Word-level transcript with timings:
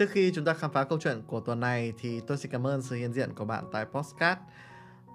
Trước 0.00 0.10
khi 0.10 0.32
chúng 0.34 0.44
ta 0.44 0.54
khám 0.54 0.72
phá 0.72 0.84
câu 0.84 0.98
chuyện 1.00 1.22
của 1.26 1.40
tuần 1.40 1.60
này 1.60 1.92
thì 1.98 2.20
tôi 2.20 2.36
xin 2.36 2.52
cảm 2.52 2.66
ơn 2.66 2.82
sự 2.82 2.96
hiện 2.96 3.12
diện 3.12 3.34
của 3.34 3.44
bạn 3.44 3.64
tại 3.72 3.84
Postcard. 3.84 4.40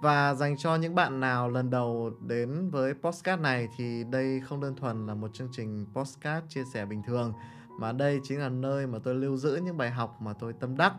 Và 0.02 0.34
dành 0.34 0.56
cho 0.58 0.76
những 0.76 0.94
bạn 0.94 1.20
nào 1.20 1.48
lần 1.48 1.70
đầu 1.70 2.10
đến 2.26 2.70
với 2.70 2.94
Postcard 2.94 3.42
này 3.42 3.68
thì 3.78 4.04
đây 4.04 4.40
không 4.44 4.60
đơn 4.60 4.76
thuần 4.76 5.06
là 5.06 5.14
một 5.14 5.34
chương 5.34 5.48
trình 5.52 5.86
Postcard 5.94 6.46
chia 6.48 6.62
sẻ 6.72 6.84
bình 6.84 7.02
thường 7.06 7.32
mà 7.80 7.92
đây 7.92 8.20
chính 8.22 8.40
là 8.40 8.48
nơi 8.48 8.86
mà 8.86 8.98
tôi 9.04 9.14
lưu 9.14 9.36
giữ 9.36 9.60
những 9.64 9.76
bài 9.76 9.90
học 9.90 10.16
mà 10.20 10.32
tôi 10.32 10.52
tâm 10.60 10.76
đắc 10.76 10.92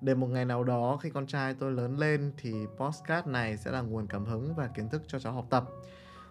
để 0.00 0.14
một 0.14 0.26
ngày 0.26 0.44
nào 0.44 0.64
đó 0.64 0.98
khi 1.02 1.10
con 1.10 1.26
trai 1.26 1.54
tôi 1.54 1.72
lớn 1.72 1.98
lên 1.98 2.32
thì 2.38 2.54
postcard 2.76 3.28
này 3.28 3.56
sẽ 3.56 3.70
là 3.70 3.80
nguồn 3.80 4.06
cảm 4.06 4.24
hứng 4.24 4.54
và 4.54 4.66
kiến 4.66 4.88
thức 4.88 5.02
cho 5.06 5.18
cháu 5.18 5.32
học 5.32 5.46
tập. 5.50 5.64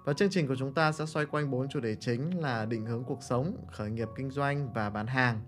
Và 0.03 0.13
chương 0.13 0.29
trình 0.29 0.47
của 0.47 0.55
chúng 0.55 0.73
ta 0.73 0.91
sẽ 0.91 1.05
xoay 1.05 1.25
quanh 1.25 1.51
bốn 1.51 1.69
chủ 1.69 1.79
đề 1.79 1.95
chính 1.95 2.41
là 2.41 2.65
định 2.65 2.85
hướng 2.85 3.03
cuộc 3.03 3.23
sống, 3.23 3.57
khởi 3.71 3.91
nghiệp 3.91 4.07
kinh 4.15 4.31
doanh 4.31 4.73
và 4.73 4.89
bán 4.89 5.07
hàng. 5.07 5.41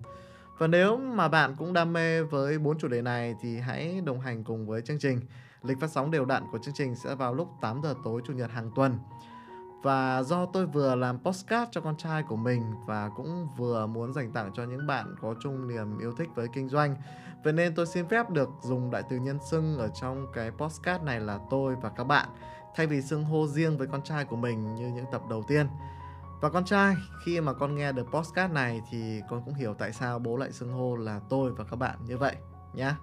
Và 0.58 0.68
nếu 0.68 0.98
mà 0.98 1.28
bạn 1.28 1.56
cũng 1.56 1.74
đam 1.74 1.94
mê 1.94 2.24
với 2.24 2.60
bốn 2.60 2.78
chủ 2.78 2.88
đề 2.88 3.02
này 3.02 3.36
thì 3.42 3.58
hãy 3.58 4.02
đồng 4.06 4.20
hành 4.20 4.44
cùng 4.44 4.68
với 4.68 4.82
chương 4.82 5.00
trình. 5.00 5.22
Lịch 5.64 5.80
phát 5.80 5.92
sóng 5.92 6.12
đều 6.12 6.26
đặn 6.26 6.44
của 6.52 6.58
chương 6.58 6.74
trình 6.74 6.96
sẽ 6.96 7.16
vào 7.16 7.34
lúc 7.34 7.50
8 7.62 7.82
giờ 7.84 7.96
tối 8.04 8.22
chủ 8.28 8.34
nhật 8.34 8.52
hàng 8.52 8.72
tuần. 8.76 9.00
Và 9.84 10.24
do 10.24 10.46
tôi 10.46 10.66
vừa 10.66 10.96
làm 10.96 11.20
postcard 11.20 11.72
cho 11.72 11.82
con 11.82 11.98
trai 11.98 12.24
của 12.24 12.36
mình 12.36 12.62
và 12.88 13.10
cũng 13.16 13.48
vừa 13.58 13.88
muốn 13.88 14.14
dành 14.14 14.32
tặng 14.32 14.52
cho 14.54 14.64
những 14.64 14.88
bạn 14.88 15.16
có 15.22 15.36
chung 15.42 15.68
niềm 15.68 16.00
yêu 16.00 16.12
thích 16.18 16.30
với 16.36 16.48
kinh 16.54 16.70
doanh. 16.70 16.96
Vậy 17.44 17.54
nên 17.54 17.76
tôi 17.76 17.86
xin 17.86 18.08
phép 18.08 18.30
được 18.30 18.50
dùng 18.64 18.92
đại 18.92 19.04
từ 19.10 19.18
nhân 19.18 19.38
xưng 19.52 19.78
ở 19.78 19.90
trong 20.02 20.28
cái 20.34 20.52
postcard 20.52 21.04
này 21.04 21.20
là 21.20 21.40
tôi 21.50 21.76
và 21.82 21.90
các 21.90 22.04
bạn 22.04 22.28
thay 22.76 22.88
vì 22.88 23.02
xưng 23.02 23.24
hô 23.24 23.48
riêng 23.48 23.78
với 23.78 23.88
con 23.88 24.02
trai 24.02 24.26
của 24.26 24.36
mình 24.36 24.76
như 24.76 24.88
những 24.88 25.06
tập 25.12 25.22
đầu 25.30 25.44
tiên. 25.48 25.68
Và 26.42 26.50
con 26.50 26.66
trai, 26.66 26.96
khi 27.24 27.42
mà 27.42 27.54
con 27.54 27.76
nghe 27.76 27.92
được 27.92 28.08
podcast 28.12 28.52
này 28.52 28.82
thì 28.92 29.22
con 29.30 29.42
cũng 29.46 29.54
hiểu 29.54 29.74
tại 29.74 29.94
sao 29.94 30.20
bố 30.20 30.38
lại 30.38 30.52
xưng 30.52 30.74
hô 30.74 30.96
là 30.96 31.20
tôi 31.30 31.52
và 31.52 31.64
các 31.64 31.76
bạn 31.76 31.98
như 32.06 32.18
vậy 32.18 32.36
nhé. 32.74 32.94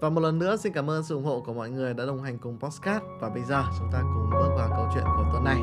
Và 0.00 0.10
một 0.10 0.20
lần 0.20 0.38
nữa 0.38 0.56
xin 0.56 0.72
cảm 0.72 0.90
ơn 0.90 1.02
sự 1.04 1.14
ủng 1.14 1.24
hộ 1.24 1.40
của 1.40 1.54
mọi 1.54 1.70
người 1.70 1.94
đã 1.94 2.06
đồng 2.06 2.22
hành 2.22 2.38
cùng 2.38 2.58
podcast 2.60 3.02
và 3.20 3.28
bây 3.28 3.42
giờ 3.42 3.62
chúng 3.78 3.88
ta 3.92 4.00
cùng 4.00 4.30
bước 4.30 4.50
vào 4.56 4.68
câu 4.76 4.88
chuyện 4.94 5.04
của 5.04 5.24
tuần 5.32 5.44
này. 5.44 5.60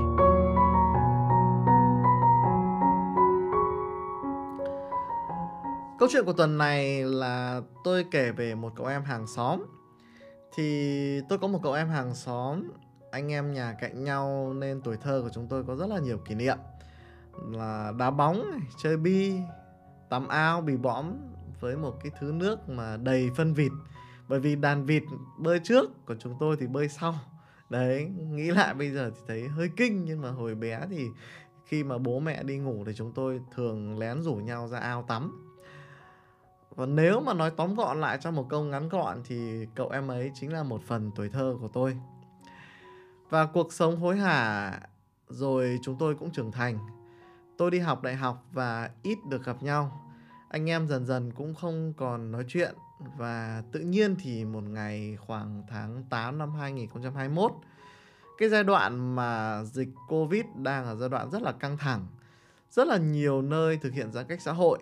Câu 5.99 6.09
chuyện 6.11 6.25
của 6.25 6.33
tuần 6.33 6.57
này 6.57 7.03
là 7.03 7.61
tôi 7.83 8.05
kể 8.11 8.31
về 8.31 8.55
một 8.55 8.73
cậu 8.75 8.87
em 8.87 9.03
hàng 9.03 9.27
xóm. 9.27 9.63
Thì 10.55 11.21
tôi 11.29 11.39
có 11.39 11.47
một 11.47 11.59
cậu 11.63 11.73
em 11.73 11.89
hàng 11.89 12.15
xóm, 12.15 12.63
anh 13.11 13.31
em 13.31 13.53
nhà 13.53 13.75
cạnh 13.81 14.03
nhau 14.03 14.53
nên 14.55 14.81
tuổi 14.81 14.97
thơ 14.97 15.21
của 15.23 15.29
chúng 15.33 15.47
tôi 15.47 15.63
có 15.63 15.75
rất 15.75 15.89
là 15.89 15.99
nhiều 15.99 16.17
kỷ 16.17 16.35
niệm. 16.35 16.57
Là 17.41 17.93
đá 17.97 18.11
bóng, 18.11 18.59
chơi 18.77 18.97
bi, 18.97 19.33
tắm 20.09 20.27
ao, 20.27 20.61
bị 20.61 20.77
bõm 20.77 21.13
với 21.59 21.75
một 21.75 21.99
cái 22.03 22.11
thứ 22.19 22.31
nước 22.31 22.69
mà 22.69 22.97
đầy 22.97 23.29
phân 23.35 23.53
vịt. 23.53 23.71
Bởi 24.27 24.39
vì 24.39 24.55
đàn 24.55 24.85
vịt 24.85 25.03
bơi 25.37 25.59
trước, 25.59 26.05
còn 26.05 26.19
chúng 26.19 26.35
tôi 26.39 26.57
thì 26.59 26.67
bơi 26.67 26.89
sau. 26.89 27.15
Đấy, 27.69 28.11
nghĩ 28.31 28.51
lại 28.51 28.73
bây 28.73 28.91
giờ 28.91 29.11
thì 29.15 29.21
thấy 29.27 29.47
hơi 29.47 29.69
kinh 29.77 30.05
nhưng 30.05 30.21
mà 30.21 30.31
hồi 30.31 30.55
bé 30.55 30.81
thì 30.89 31.07
khi 31.65 31.83
mà 31.83 31.97
bố 31.97 32.19
mẹ 32.19 32.43
đi 32.43 32.57
ngủ 32.57 32.83
thì 32.85 32.93
chúng 32.95 33.11
tôi 33.11 33.41
thường 33.55 33.99
lén 33.99 34.21
rủ 34.21 34.35
nhau 34.35 34.67
ra 34.67 34.79
ao 34.79 35.03
tắm 35.03 35.53
và 36.75 36.85
nếu 36.85 37.19
mà 37.19 37.33
nói 37.33 37.51
tóm 37.51 37.75
gọn 37.75 38.01
lại 38.01 38.17
trong 38.21 38.35
một 38.35 38.45
câu 38.49 38.63
ngắn 38.63 38.89
gọn 38.89 39.21
thì 39.25 39.65
cậu 39.75 39.89
em 39.89 40.07
ấy 40.07 40.31
chính 40.33 40.53
là 40.53 40.63
một 40.63 40.81
phần 40.87 41.11
tuổi 41.15 41.29
thơ 41.29 41.57
của 41.61 41.67
tôi. 41.67 41.97
Và 43.29 43.45
cuộc 43.45 43.73
sống 43.73 43.99
hối 43.99 44.17
hả 44.17 44.79
rồi 45.29 45.79
chúng 45.81 45.97
tôi 45.97 46.15
cũng 46.15 46.31
trưởng 46.31 46.51
thành. 46.51 46.77
Tôi 47.63 47.71
đi 47.71 47.79
học 47.79 48.01
đại 48.01 48.15
học 48.15 48.45
và 48.51 48.89
ít 49.03 49.17
được 49.29 49.45
gặp 49.45 49.63
nhau. 49.63 50.01
Anh 50.49 50.69
em 50.69 50.87
dần 50.87 51.05
dần 51.05 51.31
cũng 51.31 51.55
không 51.55 51.93
còn 51.97 52.31
nói 52.31 52.45
chuyện 52.47 52.75
và 53.17 53.63
tự 53.71 53.79
nhiên 53.79 54.15
thì 54.19 54.45
một 54.45 54.63
ngày 54.63 55.17
khoảng 55.27 55.63
tháng 55.69 56.03
8 56.09 56.37
năm 56.37 56.55
2021 56.55 57.51
cái 58.37 58.49
giai 58.49 58.63
đoạn 58.63 59.15
mà 59.15 59.63
dịch 59.63 59.87
Covid 60.09 60.45
đang 60.55 60.85
ở 60.85 60.95
giai 60.95 61.09
đoạn 61.09 61.31
rất 61.31 61.41
là 61.41 61.51
căng 61.51 61.77
thẳng. 61.77 62.07
Rất 62.71 62.87
là 62.87 62.97
nhiều 62.97 63.41
nơi 63.41 63.77
thực 63.77 63.93
hiện 63.93 64.11
giãn 64.11 64.25
cách 64.27 64.41
xã 64.41 64.51
hội, 64.51 64.79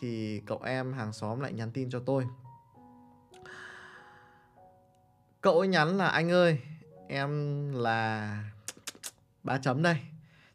thì 0.00 0.42
cậu 0.46 0.60
em 0.64 0.92
hàng 0.92 1.12
xóm 1.12 1.40
lại 1.40 1.52
nhắn 1.52 1.70
tin 1.72 1.90
cho 1.90 2.00
tôi 2.06 2.26
cậu 5.40 5.58
ấy 5.58 5.68
nhắn 5.68 5.96
là, 5.96 6.08
anh 6.08 6.30
ơi, 6.30 6.58
em 7.08 7.72
là 7.72 8.38
ba 9.42 9.58
chấm 9.58 9.82
đây 9.82 9.96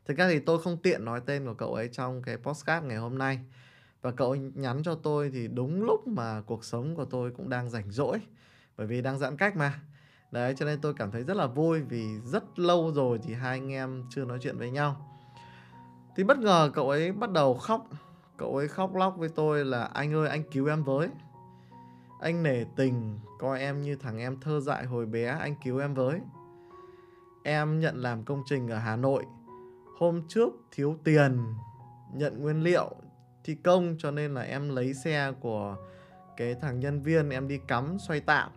thực 0.08 0.18
ra 0.18 0.28
thì 0.28 0.40
tôi 0.40 0.62
không 0.62 0.78
tiện 0.78 1.06
nói 1.06 1.22
tên 1.26 1.46
của 1.46 1.54
cậu 1.54 1.74
ấy 1.74 1.90
trong 1.92 2.22
cái 2.22 2.38
postcard 2.38 2.86
ngày 2.86 2.98
hôm 2.98 3.18
nay. 3.18 3.40
Và 4.02 4.12
cậu 4.12 4.30
ấy 4.30 4.40
nhắn 4.40 4.84
cho 4.84 4.96
tôi 4.96 5.30
thì 5.34 5.48
đúng 5.48 5.84
lúc 5.84 6.08
mà 6.08 6.42
cuộc 6.42 6.64
sống 6.64 6.96
của 6.96 7.06
tôi 7.06 7.32
cũng 7.32 7.50
đang 7.50 7.70
rảnh 7.70 7.92
rỗi, 7.92 8.22
bởi 8.78 8.88
vì 8.88 9.02
đang 9.02 9.20
giãn 9.20 9.38
cách 9.38 9.58
mà. 9.58 9.80
Đấy, 10.32 10.54
cho 10.58 10.66
nên 10.66 10.82
tôi 10.82 10.94
cảm 10.94 11.12
thấy 11.12 11.24
rất 11.24 11.38
là 11.38 11.48
vui 11.48 11.82
vì 11.82 12.06
rất 12.26 12.60
lâu 12.60 12.92
rồi 12.92 13.20
thì 13.24 13.34
hai 13.34 13.60
anh 13.60 13.72
em 13.72 14.04
chưa 14.10 14.26
nói 14.26 14.40
chuyện 14.42 14.58
với 14.58 14.72
nhau. 14.72 15.18
Thì 16.16 16.24
bất 16.24 16.38
ngờ 16.38 16.72
cậu 16.74 16.90
ấy 16.90 17.12
bắt 17.12 17.32
đầu 17.32 17.54
khóc. 17.54 17.88
Cậu 18.38 18.58
ấy 18.58 18.68
khóc 18.68 18.96
lóc 18.96 19.16
với 19.18 19.30
tôi 19.30 19.66
là, 19.66 19.84
anh 19.84 20.14
ơi, 20.14 20.30
anh 20.30 20.44
cứu 20.52 20.68
em 20.68 20.84
với. 20.84 21.10
Anh 22.22 22.44
nể 22.44 22.64
tình, 22.76 23.20
coi 23.40 23.60
em 23.60 23.82
như 23.82 23.96
thằng 23.96 24.18
em 24.18 24.40
thơ 24.40 24.60
dại 24.60 24.86
hồi 24.86 25.06
bé, 25.06 25.26
anh 25.26 25.56
cứu 25.64 25.80
em 25.80 25.94
với. 25.94 26.20
Em 27.44 27.80
nhận 27.80 28.02
làm 28.02 28.24
công 28.24 28.44
trình 28.46 28.68
ở 28.68 28.78
Hà 28.78 28.96
Nội 28.96 29.26
Hôm 29.98 30.22
trước 30.28 30.54
thiếu 30.72 30.98
tiền, 31.04 31.56
nhận 32.14 32.42
nguyên 32.42 32.64
liệu, 32.64 32.96
thi 33.44 33.56
công, 33.56 33.96
cho 34.00 34.12
nên 34.12 34.34
là 34.34 34.42
em 34.42 34.70
lấy 34.70 34.94
xe 34.94 35.32
của 35.40 35.76
cái 36.38 36.56
thằng 36.62 36.80
nhân 36.80 37.02
viên, 37.02 37.30
em 37.30 37.48
đi 37.48 37.60
cắm, 37.68 37.98
xoay 38.00 38.20
tạm. 38.20 38.52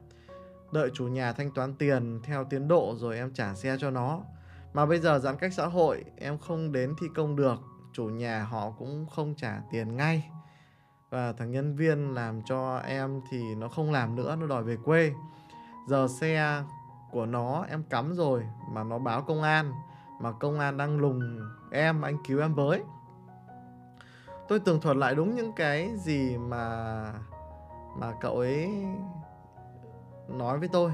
Đợi 0.72 0.90
chủ 0.94 1.08
nhà 1.08 1.32
thanh 1.32 1.50
toán 1.50 1.74
tiền 1.74 2.20
theo 2.24 2.44
tiến 2.44 2.68
độ 2.68 2.94
rồi 2.96 3.16
em 3.16 3.34
trả 3.34 3.54
xe 3.54 3.76
cho 3.80 3.90
nó. 3.90 4.20
Mà 4.72 4.86
bây 4.86 4.98
giờ 4.98 5.18
giãn 5.18 5.36
cách 5.36 5.52
xã 5.54 5.66
hội, 5.66 6.04
em 6.16 6.38
không 6.38 6.72
đến 6.72 6.94
thi 7.00 7.06
công 7.14 7.36
được, 7.36 7.60
chủ 7.92 8.04
nhà 8.04 8.44
họ 8.44 8.70
cũng 8.70 9.06
không 9.06 9.34
trả 9.34 9.60
tiền 9.72 9.96
ngay. 9.96 10.30
Và 11.10 11.32
thằng 11.32 11.50
nhân 11.50 11.76
viên 11.76 12.14
làm 12.14 12.42
cho 12.42 12.78
em 12.78 13.20
thì 13.30 13.54
nó 13.54 13.68
không 13.68 13.92
làm 13.92 14.16
nữa, 14.16 14.36
nó 14.40 14.46
đòi 14.46 14.62
về 14.62 14.76
quê. 14.84 15.12
Giờ 15.88 16.08
xe 16.20 16.62
của 17.10 17.26
nó 17.26 17.66
em 17.70 17.82
cắm 17.82 18.14
rồi 18.14 18.42
mà 18.70 18.84
nó 18.84 18.98
báo 18.98 19.22
công 19.22 19.42
an 19.42 19.72
mà 20.20 20.32
công 20.32 20.60
an 20.60 20.76
đang 20.76 20.98
lùng 20.98 21.40
em, 21.70 22.02
anh 22.02 22.16
cứu 22.26 22.40
em 22.40 22.54
với. 22.54 22.82
Tôi 24.48 24.60
tường 24.60 24.80
thuật 24.80 24.96
lại 24.96 25.14
đúng 25.14 25.36
những 25.36 25.52
cái 25.52 25.96
gì 25.96 26.36
mà 26.36 27.12
mà 27.98 28.12
cậu 28.20 28.38
ấy 28.38 28.70
nói 30.28 30.58
với 30.58 30.68
tôi. 30.68 30.92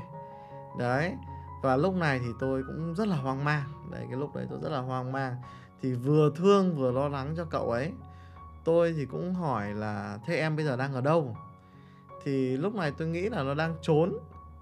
Đấy, 0.79 1.15
và 1.63 1.77
lúc 1.77 1.95
này 1.95 2.19
thì 2.19 2.29
tôi 2.39 2.63
cũng 2.67 2.95
rất 2.95 3.09
là 3.09 3.17
hoang 3.17 3.45
mang. 3.45 3.65
Đấy, 3.91 4.07
cái 4.11 4.19
lúc 4.19 4.35
đấy 4.35 4.47
tôi 4.51 4.59
rất 4.63 4.69
là 4.69 4.81
hoang 4.81 5.13
mang. 5.13 5.37
Thì 5.83 5.95
vừa 5.95 6.31
thương 6.37 6.77
vừa 6.77 6.93
lo 6.93 7.09
lắng 7.09 7.35
cho 7.37 7.45
cậu 7.45 7.71
ấy. 7.71 7.93
Tôi 8.65 8.95
thì 8.97 9.07
cũng 9.07 9.35
hỏi 9.35 9.75
là, 9.75 10.19
thế 10.27 10.37
em 10.37 10.57
bây 10.57 10.65
giờ 10.65 10.77
đang 10.77 10.95
ở 10.95 11.01
đâu? 11.01 11.37
Thì 12.25 12.57
lúc 12.57 12.75
này 12.75 12.93
tôi 12.99 13.09
nghĩ 13.09 13.29
là 13.29 13.43
nó 13.43 13.55
đang 13.55 13.75
trốn. 13.83 14.13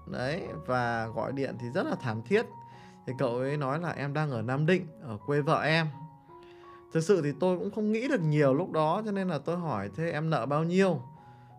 Đấy, 0.05 0.47
và 0.65 1.07
gọi 1.07 1.31
điện 1.31 1.57
thì 1.59 1.69
rất 1.69 1.85
là 1.85 1.95
thảm 1.95 2.21
thiết 2.21 2.45
thì 3.07 3.13
cậu 3.17 3.37
ấy 3.37 3.57
nói 3.57 3.79
là 3.79 3.91
em 3.91 4.13
đang 4.13 4.31
ở 4.31 4.41
nam 4.41 4.65
định, 4.65 4.87
ở 5.01 5.17
quê 5.25 5.41
vợ 5.41 5.61
em. 5.61 5.87
Thực 6.93 7.01
sự 7.01 7.21
thì 7.21 7.31
tôi 7.39 7.59
cũng 7.59 7.71
không 7.71 7.91
nghĩ 7.91 8.07
được 8.07 8.21
nhiều 8.21 8.53
lúc 8.53 8.71
đó, 8.71 9.01
cho 9.05 9.11
nên 9.11 9.27
là 9.27 9.37
tôi 9.37 9.57
hỏi 9.57 9.89
thế 9.95 10.11
em 10.11 10.29
nợ 10.29 10.45
bao 10.45 10.63
nhiêu? 10.63 11.01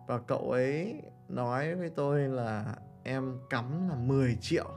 Và 0.07 0.17
cậu 0.17 0.51
ấy 0.51 1.01
nói 1.27 1.75
với 1.75 1.89
tôi 1.89 2.19
là 2.19 2.75
em 3.03 3.39
cắm 3.49 3.89
là 3.89 3.95
10 3.95 4.37
triệu, 4.41 4.69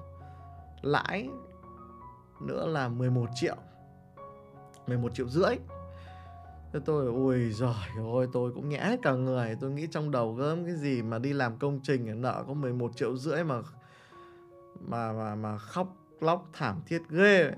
lãi 0.82 1.28
nữa 2.40 2.66
là 2.66 2.88
11 2.88 3.26
triệu 3.34 3.56
11 4.86 5.14
triệu 5.14 5.28
rưỡi. 5.28 5.56
Thế 6.72 6.80
tôi, 6.84 7.06
ui 7.06 7.52
giời 7.52 7.74
ơi, 8.14 8.26
tôi 8.32 8.52
cũng 8.54 8.68
nhẽ 8.68 8.84
hết 8.84 9.00
cả 9.02 9.12
người. 9.12 9.56
Tôi 9.60 9.70
nghĩ 9.70 9.86
trong 9.90 10.10
đầu 10.10 10.34
gớm 10.34 10.64
cái 10.64 10.74
gì 10.74 11.02
mà 11.02 11.18
đi 11.18 11.32
làm 11.32 11.58
công 11.58 11.80
trình 11.82 12.20
nợ 12.20 12.44
có 12.46 12.54
11 12.54 12.96
triệu 12.96 13.16
rưỡi 13.16 13.44
mà 13.44 13.62
mà 14.80 15.12
mà 15.12 15.34
mà 15.34 15.58
khóc 15.58 15.96
lóc 16.22 16.48
thảm 16.52 16.82
thiết 16.86 17.02
ghê 17.08 17.52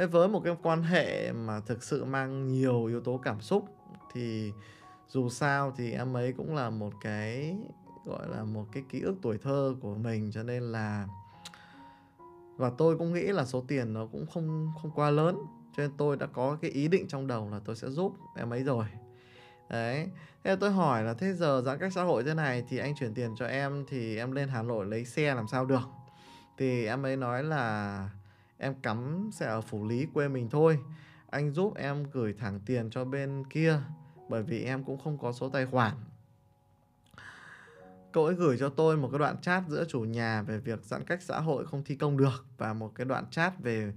Thế 0.00 0.06
với 0.06 0.28
một 0.28 0.40
cái 0.44 0.56
quan 0.62 0.82
hệ 0.82 1.32
mà 1.32 1.60
thực 1.60 1.82
sự 1.82 2.04
mang 2.04 2.48
nhiều 2.48 2.84
yếu 2.84 3.00
tố 3.00 3.20
cảm 3.22 3.40
xúc, 3.40 3.64
thì 4.12 4.52
dù 5.08 5.28
sao 5.28 5.72
thì 5.76 5.92
em 5.92 6.16
ấy 6.16 6.32
cũng 6.32 6.54
là 6.54 6.70
một 6.70 6.92
cái, 7.00 7.56
gọi 8.04 8.28
là 8.28 8.44
một 8.44 8.64
cái 8.72 8.82
ký 8.88 9.00
ức 9.00 9.14
tuổi 9.22 9.38
thơ 9.38 9.74
của 9.80 9.94
mình, 9.94 10.30
cho 10.32 10.42
nên 10.42 10.62
là, 10.62 11.08
và 12.56 12.70
tôi 12.78 12.98
cũng 12.98 13.12
nghĩ 13.12 13.22
là 13.22 13.44
số 13.44 13.64
tiền 13.68 13.92
nó 13.92 14.06
cũng 14.06 14.26
không 14.26 14.72
không 14.82 14.90
quá 14.94 15.10
lớn, 15.10 15.36
cho 15.76 15.82
nên 15.82 15.90
tôi 15.96 16.16
đã 16.16 16.26
có 16.26 16.56
cái 16.60 16.70
ý 16.70 16.88
định 16.88 17.08
trong 17.08 17.26
đầu 17.26 17.50
là 17.50 17.60
tôi 17.64 17.76
sẽ 17.76 17.88
giúp 17.90 18.16
em 18.36 18.52
ấy 18.52 18.62
rồi. 18.62 18.84
Đấy. 19.70 20.08
Thế 20.44 20.56
tôi 20.56 20.70
hỏi 20.70 21.04
là, 21.04 21.14
thế 21.14 21.32
giờ 21.32 21.62
giãn 21.64 21.78
cách 21.78 21.92
xã 21.92 22.02
hội 22.02 22.24
thế 22.24 22.34
này 22.34 22.64
thì 22.68 22.78
anh 22.78 22.94
chuyển 22.94 23.14
tiền 23.14 23.34
cho 23.36 23.46
em 23.46 23.84
thì 23.88 24.16
em 24.16 24.32
lên 24.32 24.48
hà 24.48 24.62
nội 24.62 24.86
lấy 24.86 25.04
xe 25.04 25.34
làm 25.34 25.48
sao 25.48 25.64
được? 25.64 25.99
Thì 26.60 26.86
em 26.86 27.02
ấy 27.02 27.16
nói 27.16 27.44
là 27.44 28.10
em 28.58 28.74
cắm 28.74 29.30
sẽ 29.32 29.46
ở 29.46 29.60
phủ 29.60 29.86
lý 29.86 30.06
quê 30.14 30.28
mình 30.28 30.50
thôi. 30.50 30.78
Anh 31.30 31.50
giúp 31.50 31.74
em 31.76 32.10
gửi 32.12 32.32
thẳng 32.38 32.60
tiền 32.66 32.90
cho 32.90 33.04
bên 33.04 33.44
kia 33.50 33.80
bởi 34.28 34.42
vì 34.42 34.64
em 34.64 34.84
cũng 34.84 34.98
không 34.98 35.18
có 35.18 35.32
số 35.32 35.48
tài 35.48 35.66
khoản. 35.66 35.92
Cậu 38.12 38.24
ấy 38.24 38.34
gửi 38.34 38.56
cho 38.58 38.68
tôi 38.68 38.96
một 38.96 39.08
cái 39.12 39.18
đoạn 39.18 39.40
chat 39.40 39.62
giữa 39.68 39.84
chủ 39.88 40.00
nhà 40.00 40.42
về 40.42 40.58
việc 40.58 40.84
giãn 40.84 41.04
cách 41.04 41.22
xã 41.22 41.40
hội 41.40 41.66
không 41.66 41.84
thi 41.84 41.94
công 41.94 42.16
được 42.16 42.46
và 42.58 42.72
một 42.72 42.92
cái 42.94 43.04
đoạn 43.04 43.24
chat 43.30 43.58
về 43.58 43.92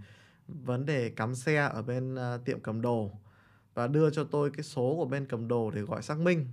vấn 0.47 0.85
đề 0.85 1.09
cắm 1.09 1.35
xe 1.35 1.55
ở 1.55 1.81
bên 1.81 2.15
uh, 2.15 2.45
tiệm 2.45 2.59
cầm 2.59 2.81
đồ 2.81 3.11
và 3.73 3.87
đưa 3.87 4.09
cho 4.09 4.23
tôi 4.23 4.51
cái 4.51 4.63
số 4.63 4.95
của 4.97 5.05
bên 5.05 5.25
cầm 5.25 5.47
đồ 5.47 5.71
để 5.71 5.81
gọi 5.81 6.01
xác 6.01 6.19
minh 6.19 6.47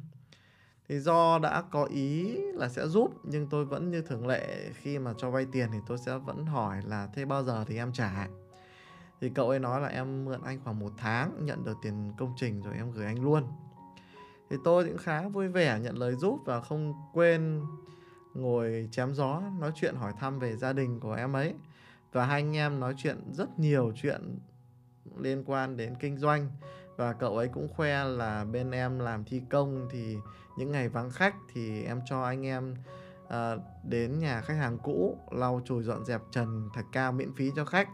thì 0.91 0.99
do 0.99 1.39
đã 1.39 1.63
có 1.71 1.85
ý 1.85 2.37
là 2.55 2.69
sẽ 2.69 2.87
giúp, 2.89 3.15
nhưng 3.23 3.47
tôi 3.47 3.65
vẫn 3.65 3.91
như 3.91 4.03
thường 4.03 4.27
lệ, 4.27 4.71
khi 4.75 4.99
mà 4.99 5.15
cho 5.19 5.31
vay 5.31 5.47
tiền 5.53 5.69
thì 5.73 5.79
tôi 5.87 5.99
sẽ 5.99 6.19
vẫn 6.19 6.47
hỏi 6.47 6.83
là 6.85 7.09
thế 7.15 7.25
bao 7.25 7.45
giờ 7.45 7.65
thì 7.65 7.77
em 7.77 7.93
trả? 7.93 8.29
Thì 9.21 9.29
cậu 9.29 9.49
ấy 9.49 9.59
nói 9.59 9.81
là 9.81 9.89
em 9.89 10.25
mượn 10.25 10.41
anh 10.45 10.59
khoảng 10.65 10.79
một 10.79 10.93
tháng, 10.97 11.47
nhận 11.47 11.65
được 11.65 11.77
tiền 11.83 12.13
công 12.19 12.33
trình 12.37 12.63
rồi 12.63 12.75
em 12.77 12.93
gửi 12.93 13.07
anh 13.07 13.23
luôn. 13.25 13.45
Thì 14.51 14.57
tôi 14.65 14.85
cũng 14.85 14.99
khá 14.99 15.29
vui 15.29 15.49
vẻ 15.49 15.81
nhận 15.81 15.99
lời 15.99 16.15
giúp 16.15 16.39
và 16.45 16.61
không 16.61 16.95
quên 17.13 17.63
ngồi 18.35 18.89
chém 18.91 19.15
gió, 19.15 19.43
nói 19.59 19.73
chuyện 19.75 19.95
hỏi 19.95 20.13
thăm 20.19 20.39
về 20.39 20.57
gia 20.57 20.73
đình 20.73 21.01
của 21.01 21.15
em 21.15 21.33
ấy. 21.33 21.55
Và 22.13 22.27
hai 22.27 22.41
anh 22.41 22.57
em 22.57 22.81
nói 22.81 22.95
chuyện 22.97 23.33
rất 23.33 23.59
nhiều 23.59 23.93
chuyện 23.97 24.39
liên 25.19 25.45
quan 25.47 25.77
đến 25.77 25.95
kinh 26.01 26.19
doanh 26.19 26.49
và 27.01 27.13
cậu 27.13 27.37
ấy 27.37 27.49
cũng 27.49 27.69
khoe 27.77 28.05
là 28.05 28.45
bên 28.45 28.71
em 28.71 28.99
làm 28.99 29.25
thi 29.25 29.43
công 29.51 29.89
thì 29.91 30.17
những 30.57 30.73
ngày 30.73 30.89
vắng 30.89 31.11
khách 31.11 31.35
thì 31.53 31.85
em 31.85 32.01
cho 32.05 32.23
anh 32.23 32.47
em 32.47 32.77
uh, 33.27 33.33
đến 33.85 34.19
nhà 34.19 34.41
khách 34.41 34.55
hàng 34.55 34.79
cũ 34.79 35.19
lau 35.31 35.61
chùi 35.65 35.83
dọn 35.83 36.05
dẹp 36.05 36.21
trần 36.31 36.69
thạch 36.75 36.85
cao 36.93 37.13
miễn 37.13 37.35
phí 37.35 37.51
cho 37.57 37.65
khách. 37.65 37.89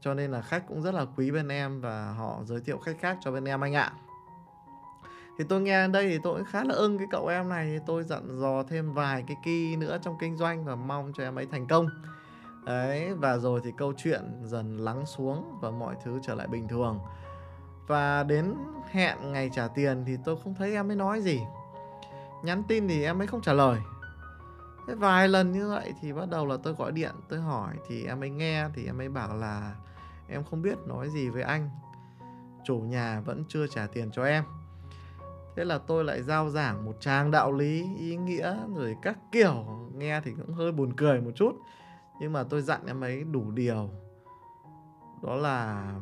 Cho 0.00 0.14
nên 0.14 0.30
là 0.30 0.42
khách 0.42 0.64
cũng 0.68 0.82
rất 0.82 0.94
là 0.94 1.06
quý 1.16 1.30
bên 1.30 1.48
em 1.48 1.80
và 1.80 2.12
họ 2.12 2.40
giới 2.44 2.60
thiệu 2.60 2.78
khách 2.78 2.96
khác 3.00 3.18
cho 3.20 3.32
bên 3.32 3.44
em 3.44 3.60
anh 3.60 3.74
ạ. 3.74 3.92
Thì 5.38 5.44
tôi 5.48 5.60
nghe 5.60 5.88
đây 5.88 6.08
thì 6.08 6.18
tôi 6.22 6.34
cũng 6.34 6.48
khá 6.50 6.64
là 6.64 6.74
ưng 6.74 6.98
cái 6.98 7.06
cậu 7.10 7.26
em 7.26 7.48
này. 7.48 7.66
Thì 7.66 7.84
tôi 7.86 8.02
dặn 8.02 8.40
dò 8.40 8.62
thêm 8.62 8.92
vài 8.92 9.24
cái 9.26 9.36
key 9.44 9.76
nữa 9.76 9.98
trong 10.02 10.16
kinh 10.20 10.36
doanh 10.36 10.64
và 10.64 10.74
mong 10.74 11.12
cho 11.16 11.22
em 11.22 11.38
ấy 11.38 11.46
thành 11.46 11.66
công. 11.66 11.88
Đấy 12.64 13.14
và 13.14 13.38
rồi 13.38 13.60
thì 13.64 13.72
câu 13.78 13.92
chuyện 13.96 14.22
dần 14.44 14.76
lắng 14.76 15.06
xuống 15.06 15.58
và 15.60 15.70
mọi 15.70 15.94
thứ 16.04 16.20
trở 16.22 16.34
lại 16.34 16.46
bình 16.46 16.68
thường 16.68 16.98
và 17.90 18.22
đến 18.22 18.54
hẹn 18.90 19.32
ngày 19.32 19.50
trả 19.52 19.68
tiền 19.68 20.04
thì 20.06 20.16
tôi 20.24 20.36
không 20.44 20.54
thấy 20.54 20.74
em 20.74 20.90
ấy 20.90 20.96
nói 20.96 21.20
gì. 21.20 21.40
Nhắn 22.42 22.62
tin 22.68 22.88
thì 22.88 23.04
em 23.04 23.20
ấy 23.20 23.26
không 23.26 23.40
trả 23.40 23.52
lời. 23.52 23.80
Thế 24.86 24.94
vài 24.94 25.28
lần 25.28 25.52
như 25.52 25.68
vậy 25.68 25.94
thì 26.00 26.12
bắt 26.12 26.28
đầu 26.30 26.46
là 26.46 26.56
tôi 26.62 26.74
gọi 26.74 26.92
điện, 26.92 27.14
tôi 27.28 27.40
hỏi 27.40 27.74
thì 27.88 28.04
em 28.04 28.22
ấy 28.22 28.30
nghe 28.30 28.68
thì 28.74 28.86
em 28.86 29.00
ấy 29.00 29.08
bảo 29.08 29.36
là 29.36 29.74
em 30.28 30.44
không 30.44 30.62
biết 30.62 30.78
nói 30.86 31.10
gì 31.10 31.28
với 31.28 31.42
anh. 31.42 31.70
Chủ 32.64 32.78
nhà 32.78 33.20
vẫn 33.20 33.44
chưa 33.48 33.66
trả 33.66 33.86
tiền 33.86 34.10
cho 34.12 34.24
em. 34.24 34.44
Thế 35.56 35.64
là 35.64 35.78
tôi 35.78 36.04
lại 36.04 36.22
giao 36.22 36.50
giảng 36.50 36.84
một 36.84 36.96
trang 37.00 37.30
đạo 37.30 37.52
lý, 37.52 37.86
ý 37.98 38.16
nghĩa 38.16 38.56
rồi 38.76 38.96
các 39.02 39.18
kiểu. 39.32 39.64
Nghe 39.94 40.20
thì 40.24 40.32
cũng 40.36 40.54
hơi 40.54 40.72
buồn 40.72 40.92
cười 40.96 41.20
một 41.20 41.30
chút. 41.34 41.52
Nhưng 42.20 42.32
mà 42.32 42.42
tôi 42.42 42.62
dặn 42.62 42.86
em 42.86 43.00
ấy 43.00 43.24
đủ 43.24 43.50
điều. 43.50 43.90
Đó 45.22 45.34
là 45.34 45.92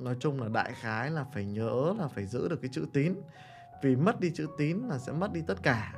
nói 0.00 0.16
chung 0.20 0.42
là 0.42 0.48
đại 0.48 0.72
khái 0.72 1.10
là 1.10 1.24
phải 1.24 1.44
nhớ 1.44 1.94
là 1.98 2.08
phải 2.08 2.26
giữ 2.26 2.48
được 2.48 2.62
cái 2.62 2.70
chữ 2.72 2.86
tín. 2.92 3.14
Vì 3.82 3.96
mất 3.96 4.20
đi 4.20 4.30
chữ 4.34 4.46
tín 4.58 4.78
là 4.88 4.98
sẽ 4.98 5.12
mất 5.12 5.32
đi 5.32 5.42
tất 5.46 5.62
cả. 5.62 5.94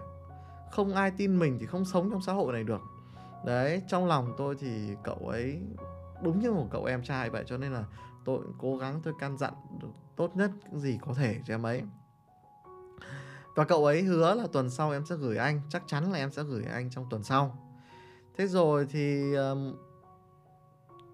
Không 0.71 0.95
ai 0.95 1.11
tin 1.11 1.39
mình 1.39 1.57
thì 1.61 1.67
không 1.67 1.85
sống 1.85 2.11
trong 2.11 2.23
xã 2.23 2.33
hội 2.33 2.53
này 2.53 2.65
được. 2.65 2.81
Đấy 3.45 3.83
trong 3.89 4.07
lòng 4.07 4.35
tôi 4.39 4.57
thì 4.61 4.89
cậu 5.05 5.29
ấy 5.29 5.63
đúng 6.23 6.41
như 6.41 6.53
một 6.53 6.67
cậu 6.71 6.85
em 6.85 7.03
trai 7.03 7.31
vậy 7.31 7.45
cho 7.47 7.57
nên 7.59 7.73
là 7.73 7.85
tôi 8.25 8.41
cố 8.59 8.77
gắng 8.77 9.01
tôi 9.03 9.15
căn 9.21 9.39
dặn 9.39 9.53
được 9.81 9.89
tốt 10.17 10.37
nhất 10.37 10.51
những 10.71 10.81
gì 10.81 10.99
có 11.03 11.15
thể 11.15 11.41
cho 11.45 11.55
em 11.55 11.67
ấy. 11.67 11.83
Và 13.55 13.65
cậu 13.65 13.85
ấy 13.85 14.03
hứa 14.03 14.35
là 14.35 14.47
tuần 14.53 14.71
sau 14.71 14.91
em 14.91 15.07
sẽ 15.07 15.17
gửi 15.17 15.37
anh 15.37 15.61
chắc 15.69 15.83
chắn 15.87 16.13
là 16.13 16.19
em 16.19 16.33
sẽ 16.33 16.43
gửi 16.43 16.65
anh 16.65 16.91
trong 16.91 17.07
tuần 17.11 17.23
sau. 17.23 17.59
Thế 18.37 18.47
rồi 18.47 18.87
thì 18.91 19.35
um, 19.35 19.75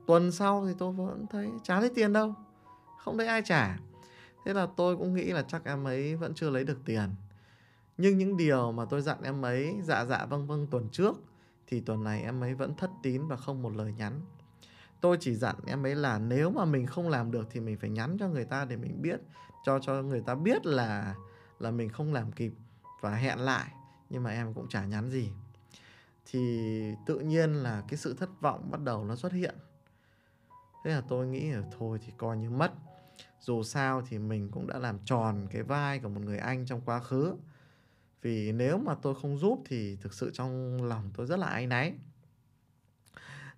tuần 0.07 0.33
sau 0.33 0.67
thì 0.67 0.75
tôi 0.79 0.93
vẫn 0.93 1.27
thấy 1.31 1.51
chả 1.63 1.81
lấy 1.81 1.91
tiền 1.95 2.13
đâu 2.13 2.35
không 2.99 3.19
thấy 3.19 3.27
ai 3.27 3.43
trả. 3.45 3.79
Thế 4.45 4.55
là 4.55 4.67
tôi 4.77 4.97
cũng 4.97 5.15
nghĩ 5.15 5.25
là 5.25 5.43
chắc 5.43 5.65
em 5.65 5.85
ấy 5.85 6.17
vẫn 6.17 6.35
chưa 6.35 6.51
lấy 6.51 6.65
được 6.65 6.79
tiền. 6.85 7.11
Nhưng 7.97 8.19
những 8.19 8.37
điều 8.37 8.73
mà 8.73 8.85
tôi 8.85 9.03
dặn 9.03 9.23
em 9.23 9.45
ấy 9.45 9.81
dạ 9.83 10.05
dạ 10.05 10.27
vâng 10.27 10.47
vâng 10.47 10.67
tuần 10.71 10.89
trước, 10.93 11.15
thì 11.67 11.81
tuần 11.81 12.05
này 12.05 12.23
em 12.23 12.41
ấy 12.41 12.55
vẫn 12.55 12.75
thất 12.75 12.91
tín 13.03 13.27
và 13.27 13.37
không 13.37 13.63
một 13.63 13.77
lời 13.77 13.95
nhắn. 13.99 14.21
Tôi 15.01 15.17
chỉ 15.21 15.35
dặn 15.35 15.57
em 15.67 15.87
ấy 15.87 15.95
là 15.95 16.19
nếu 16.19 16.51
mà 16.51 16.65
mình 16.65 16.87
không 16.87 17.09
làm 17.09 17.31
được 17.31 17.49
thì 17.51 17.61
mình 17.61 17.77
phải 17.77 17.91
nhắn 17.91 18.17
cho 18.21 18.29
người 18.29 18.45
ta 18.45 18.65
để 18.65 18.77
mình 18.77 19.03
biết, 19.03 19.21
cho 19.65 19.79
cho 19.79 20.03
người 20.03 20.21
ta 20.21 20.35
biết 20.35 20.67
là 20.67 21.15
là 21.59 21.71
mình 21.71 21.89
không 21.89 22.13
làm 22.13 22.33
kịp 22.33 22.53
và 23.01 23.15
hẹn 23.15 23.39
lại. 23.39 23.73
Nhưng 24.11 24.23
mà 24.23 24.31
em 24.31 24.55
cũng 24.55 24.69
chả 24.69 24.85
nhắn 24.85 25.11
gì. 25.11 25.31
Thì 26.27 26.83
tự 27.07 27.19
nhiên 27.19 27.53
là 27.53 27.83
cái 27.89 27.97
sự 27.97 28.15
thất 28.15 28.41
vọng 28.41 28.71
bắt 28.71 28.81
đầu 28.81 29.05
nó 29.05 29.17
xuất 29.17 29.33
hiện 29.33 29.55
thế 30.85 30.91
là 30.91 31.03
tôi 31.09 31.27
nghĩ 31.27 31.51
là 31.51 31.63
thôi 31.79 31.99
thì 32.07 32.13
coi 32.17 32.37
như 32.37 32.51
mất. 32.51 32.73
Dù 33.41 33.63
sao 33.63 34.03
thì 34.09 34.19
mình 34.19 34.51
cũng 34.51 34.67
đã 34.67 34.79
làm 34.79 34.99
tròn 35.05 35.47
cái 35.51 35.63
vai 35.63 35.99
của 35.99 36.09
một 36.09 36.21
người 36.21 36.39
anh 36.39 36.67
trong 36.67 36.81
quá 36.81 37.01
khứ. 37.01 37.35
Vì 38.23 38.53
nếu 38.53 38.79
mà 38.79 38.95
tôi 39.03 39.15
không 39.23 39.39
giúp 39.39 39.63
thì 39.67 39.97
thực 39.97 40.15
sự 40.15 40.31
trong 40.35 40.83
lòng 40.83 41.11
tôi 41.15 41.27
rất 41.27 41.39
là 41.39 41.47
áy 41.47 41.67
náy. 41.67 41.95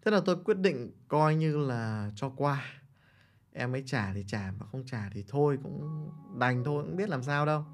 Thế 0.04 0.10
là 0.10 0.20
tôi 0.24 0.36
quyết 0.44 0.58
định 0.58 0.92
coi 1.08 1.34
như 1.34 1.58
là 1.58 2.10
cho 2.14 2.32
qua. 2.36 2.64
Em 3.52 3.74
ấy 3.74 3.82
trả 3.86 4.12
thì 4.14 4.24
trả 4.26 4.52
mà 4.58 4.66
không 4.66 4.86
trả 4.86 5.10
thì 5.12 5.24
thôi, 5.28 5.58
cũng 5.62 6.10
đành 6.38 6.64
thôi, 6.64 6.82
cũng 6.86 6.96
biết 6.96 7.08
làm 7.08 7.22
sao 7.22 7.46
đâu. 7.46 7.64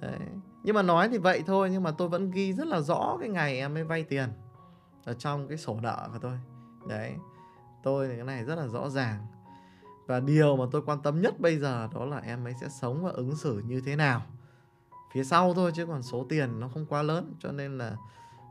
Đấy. 0.00 0.18
nhưng 0.62 0.74
mà 0.74 0.82
nói 0.82 1.08
thì 1.08 1.18
vậy 1.18 1.42
thôi, 1.46 1.70
nhưng 1.70 1.82
mà 1.82 1.90
tôi 1.90 2.08
vẫn 2.08 2.30
ghi 2.30 2.52
rất 2.52 2.66
là 2.66 2.80
rõ 2.80 3.16
cái 3.20 3.28
ngày 3.28 3.58
em 3.58 3.74
ấy 3.74 3.84
vay 3.84 4.04
tiền 4.04 4.28
ở 5.04 5.14
trong 5.14 5.48
cái 5.48 5.58
sổ 5.58 5.80
nợ 5.82 6.08
của 6.12 6.18
tôi. 6.18 6.38
Đấy 6.88 7.14
tôi 7.82 8.08
thì 8.08 8.16
cái 8.16 8.24
này 8.24 8.44
rất 8.44 8.54
là 8.54 8.66
rõ 8.66 8.88
ràng. 8.88 9.26
Và 10.06 10.20
điều 10.20 10.56
mà 10.56 10.64
tôi 10.72 10.82
quan 10.86 11.02
tâm 11.02 11.20
nhất 11.20 11.40
bây 11.40 11.58
giờ 11.58 11.88
đó 11.94 12.04
là 12.04 12.18
em 12.18 12.46
ấy 12.46 12.54
sẽ 12.60 12.68
sống 12.68 13.04
và 13.04 13.10
ứng 13.10 13.36
xử 13.36 13.62
như 13.66 13.80
thế 13.80 13.96
nào. 13.96 14.22
Phía 15.14 15.24
sau 15.24 15.54
thôi 15.54 15.72
chứ 15.74 15.86
còn 15.86 16.02
số 16.02 16.26
tiền 16.28 16.60
nó 16.60 16.68
không 16.68 16.86
quá 16.86 17.02
lớn, 17.02 17.34
cho 17.40 17.52
nên 17.52 17.78
là 17.78 17.96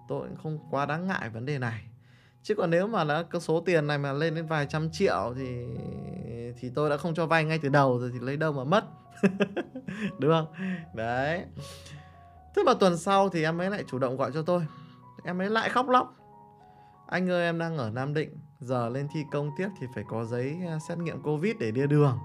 tôi 0.07 0.27
cũng 0.27 0.37
không 0.43 0.59
quá 0.69 0.85
đáng 0.85 1.07
ngại 1.07 1.29
vấn 1.29 1.45
đề 1.45 1.59
này. 1.59 1.83
Chứ 2.43 2.55
còn 2.55 2.69
nếu 2.69 2.87
mà 2.87 3.03
đã 3.03 3.23
cái 3.23 3.41
số 3.41 3.61
tiền 3.61 3.87
này 3.87 3.97
mà 3.97 4.13
lên 4.13 4.35
đến 4.35 4.47
vài 4.47 4.65
trăm 4.65 4.89
triệu 4.91 5.33
thì 5.35 5.65
thì 6.59 6.69
tôi 6.75 6.89
đã 6.89 6.97
không 6.97 7.13
cho 7.13 7.25
vay 7.25 7.45
ngay 7.45 7.59
từ 7.61 7.69
đầu 7.69 7.99
rồi 7.99 8.11
thì 8.13 8.19
lấy 8.19 8.37
đâu 8.37 8.51
mà 8.53 8.63
mất. 8.63 8.85
Đúng 10.19 10.31
không? 10.31 10.45
Đấy. 10.93 11.45
Thế 12.55 12.63
mà 12.65 12.73
tuần 12.73 12.97
sau 12.97 13.29
thì 13.29 13.43
em 13.43 13.61
ấy 13.61 13.69
lại 13.69 13.83
chủ 13.87 13.99
động 13.99 14.17
gọi 14.17 14.31
cho 14.33 14.41
tôi. 14.41 14.65
Em 15.23 15.41
ấy 15.41 15.49
lại 15.49 15.69
khóc 15.69 15.89
lóc 15.89 16.20
anh 17.11 17.29
ơi, 17.29 17.43
em 17.43 17.59
đang 17.59 17.77
ở 17.77 17.89
nam 17.89 18.13
định. 18.13 18.37
Giờ 18.59 18.89
lên 18.89 19.07
thi 19.13 19.25
công 19.31 19.51
tiếp 19.57 19.67
thì 19.79 19.87
phải 19.95 20.03
có 20.07 20.25
giấy 20.25 20.57
à, 20.67 20.79
xét 20.79 20.97
nghiệm 20.97 21.21
covid 21.21 21.55
để 21.59 21.71
đi 21.71 21.87
đường. 21.87 22.19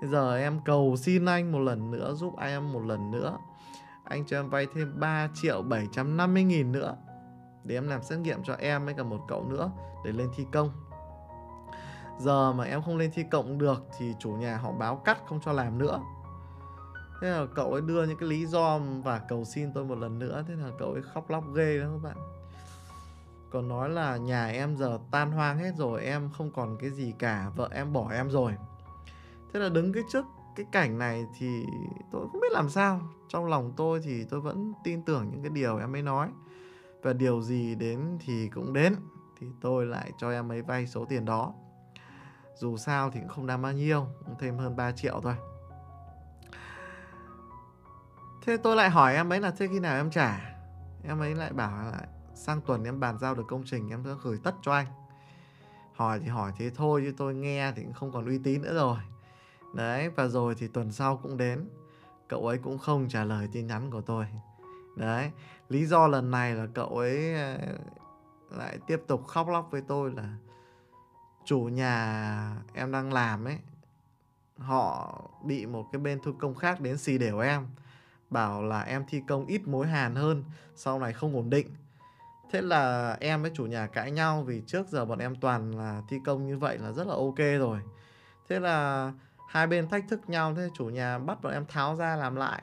Bây 0.00 0.10
giờ 0.10 0.36
em 0.36 0.60
cầu 0.64 0.96
xin 0.96 1.24
anh 1.24 1.52
một 1.52 1.58
lần 1.58 1.90
nữa, 1.90 2.14
giúp 2.14 2.34
em 2.40 2.72
một 2.72 2.82
lần 2.84 3.10
nữa. 3.10 3.38
Anh 4.04 4.26
cho 4.26 4.38
em 4.38 4.50
vay 4.50 4.66
thêm 4.74 5.00
3 5.00 5.28
triệu 5.34 5.62
750 5.62 6.44
nghìn 6.44 6.72
nữa 6.72 6.96
để 7.64 7.74
em 7.74 7.88
làm 7.88 8.02
xét 8.02 8.18
nghiệm 8.18 8.42
cho 8.42 8.54
em 8.54 8.84
với 8.84 8.94
cả 8.94 9.02
một 9.02 9.20
cậu 9.28 9.48
nữa 9.48 9.70
để 10.04 10.12
lên 10.12 10.28
thi 10.36 10.46
công. 10.52 10.70
Giờ 12.18 12.52
mà 12.52 12.64
em 12.64 12.82
không 12.82 12.96
lên 12.96 13.10
thi 13.14 13.24
công 13.30 13.58
được 13.58 13.86
thì 13.98 14.14
chủ 14.18 14.30
nhà 14.30 14.56
họ 14.56 14.72
báo 14.72 14.96
cắt, 14.96 15.18
không 15.26 15.40
cho 15.44 15.52
làm 15.52 15.78
nữa. 15.78 16.00
Thế 17.20 17.30
là 17.30 17.46
cậu 17.54 17.72
ấy 17.72 17.82
đưa 17.82 18.06
những 18.06 18.18
cái 18.18 18.28
lý 18.28 18.46
do 18.46 18.78
và 18.78 19.18
cầu 19.18 19.44
xin 19.44 19.72
tôi 19.72 19.84
một 19.84 19.98
lần 19.98 20.18
nữa. 20.18 20.44
Thế 20.48 20.54
là 20.54 20.70
cậu 20.78 20.92
ấy 20.92 21.02
khóc 21.02 21.30
lóc 21.30 21.44
ghê 21.54 21.78
đó 21.78 21.86
các 21.92 22.02
bạn 22.02 22.16
còn 23.50 23.68
nói 23.68 23.88
là 23.88 24.16
nhà 24.16 24.46
em 24.46 24.76
giờ 24.76 24.98
tan 25.10 25.32
hoang 25.32 25.58
hết 25.58 25.72
rồi, 25.76 26.04
em 26.04 26.30
không 26.30 26.50
còn 26.50 26.78
cái 26.78 26.90
gì 26.90 27.14
cả, 27.18 27.50
vợ 27.56 27.68
em 27.72 27.92
bỏ 27.92 28.10
em 28.10 28.30
rồi. 28.30 28.52
Thế 29.52 29.60
là 29.60 29.68
đứng 29.68 29.92
cái 29.92 30.02
trước 30.12 30.24
cái 30.56 30.66
cảnh 30.72 30.98
này 30.98 31.26
thì 31.38 31.66
tôi 32.12 32.28
không 32.32 32.40
biết 32.40 32.52
làm 32.52 32.68
sao. 32.68 33.00
Trong 33.28 33.46
lòng 33.46 33.72
tôi 33.76 34.00
thì 34.04 34.24
tôi 34.24 34.40
vẫn 34.40 34.72
tin 34.84 35.02
tưởng 35.02 35.30
những 35.30 35.42
cái 35.42 35.50
điều 35.50 35.78
em 35.78 35.96
ấy 35.96 36.02
nói. 36.02 36.28
Và 37.02 37.12
điều 37.12 37.42
gì 37.42 37.74
đến 37.74 38.18
thì 38.20 38.48
cũng 38.48 38.72
đến, 38.72 38.94
thì 39.40 39.46
tôi 39.60 39.86
lại 39.86 40.12
cho 40.18 40.30
em 40.30 40.52
ấy 40.52 40.62
vay 40.62 40.86
số 40.86 41.04
tiền 41.04 41.24
đó. 41.24 41.54
Dù 42.56 42.76
sao 42.76 43.10
thì 43.10 43.20
cũng 43.20 43.28
không 43.28 43.46
đáng 43.46 43.62
bao 43.62 43.72
nhiêu 43.72 44.06
thêm 44.38 44.58
hơn 44.58 44.76
3 44.76 44.92
triệu 44.92 45.20
thôi. 45.22 45.34
Thế 48.42 48.56
tôi 48.56 48.76
lại 48.76 48.90
hỏi 48.90 49.14
em 49.14 49.32
ấy 49.32 49.40
là 49.40 49.50
thế 49.50 49.68
khi 49.68 49.80
nào 49.80 49.96
em 49.96 50.10
trả? 50.10 50.56
Em 51.04 51.20
ấy 51.20 51.34
lại 51.34 51.52
bảo 51.52 51.84
là 51.84 52.06
sang 52.36 52.60
tuần 52.60 52.84
em 52.84 53.00
bàn 53.00 53.18
giao 53.18 53.34
được 53.34 53.44
công 53.48 53.62
trình 53.64 53.90
em 53.90 54.02
sẽ 54.04 54.10
gửi 54.22 54.38
tất 54.42 54.54
cho 54.62 54.72
anh. 54.72 54.86
Hỏi 55.92 56.20
thì 56.20 56.28
hỏi 56.28 56.52
thế 56.58 56.70
thôi 56.70 57.02
chứ 57.04 57.14
tôi 57.16 57.34
nghe 57.34 57.72
thì 57.76 57.82
cũng 57.82 57.92
không 57.92 58.12
còn 58.12 58.26
uy 58.26 58.38
tín 58.38 58.62
nữa 58.62 58.74
rồi. 58.74 58.98
Đấy 59.74 60.08
và 60.08 60.26
rồi 60.26 60.54
thì 60.58 60.68
tuần 60.68 60.92
sau 60.92 61.16
cũng 61.16 61.36
đến. 61.36 61.68
Cậu 62.28 62.46
ấy 62.46 62.58
cũng 62.58 62.78
không 62.78 63.08
trả 63.08 63.24
lời 63.24 63.48
tin 63.52 63.66
nhắn 63.66 63.90
của 63.90 64.00
tôi. 64.00 64.26
Đấy 64.96 65.30
lý 65.68 65.86
do 65.86 66.06
lần 66.06 66.30
này 66.30 66.54
là 66.54 66.66
cậu 66.74 66.98
ấy 66.98 67.34
ờ, 67.34 67.58
lại 68.50 68.78
tiếp 68.86 69.02
tục 69.06 69.26
khóc 69.26 69.48
lóc 69.48 69.68
với 69.70 69.82
tôi 69.88 70.10
là 70.10 70.36
chủ 71.44 71.60
nhà 71.60 72.56
em 72.74 72.92
đang 72.92 73.12
làm 73.12 73.44
ấy 73.44 73.58
họ 74.58 75.20
bị 75.44 75.66
một 75.66 75.88
cái 75.92 76.00
bên 76.00 76.20
thu 76.24 76.32
công 76.38 76.54
khác 76.54 76.80
đến 76.80 76.98
xì 76.98 77.18
đều 77.18 77.38
em 77.38 77.66
bảo 78.30 78.62
là 78.62 78.80
em 78.80 79.04
thi 79.08 79.22
công 79.28 79.46
ít 79.46 79.68
mối 79.68 79.86
hàn 79.86 80.14
hơn, 80.14 80.44
sau 80.74 80.98
này 80.98 81.12
không 81.12 81.36
ổn 81.36 81.50
định. 81.50 81.66
Thế 82.56 82.62
là 82.62 83.16
em 83.20 83.42
với 83.42 83.50
chủ 83.54 83.66
nhà 83.66 83.86
cãi 83.86 84.10
nhau 84.10 84.42
vì 84.42 84.62
trước 84.66 84.88
giờ 84.88 85.04
bọn 85.04 85.18
em 85.18 85.34
toàn 85.40 85.78
là 85.78 86.02
thi 86.08 86.16
công 86.24 86.46
như 86.46 86.58
vậy 86.58 86.78
là 86.78 86.92
rất 86.92 87.06
là 87.06 87.14
ok 87.14 87.38
rồi. 87.38 87.78
Thế 88.48 88.60
là 88.60 89.12
hai 89.48 89.66
bên 89.66 89.88
thách 89.88 90.04
thức 90.08 90.20
nhau, 90.26 90.54
thế 90.56 90.68
chủ 90.74 90.84
nhà 90.84 91.18
bắt 91.18 91.42
bọn 91.42 91.52
em 91.52 91.66
tháo 91.66 91.96
ra 91.96 92.16
làm 92.16 92.36
lại. 92.36 92.62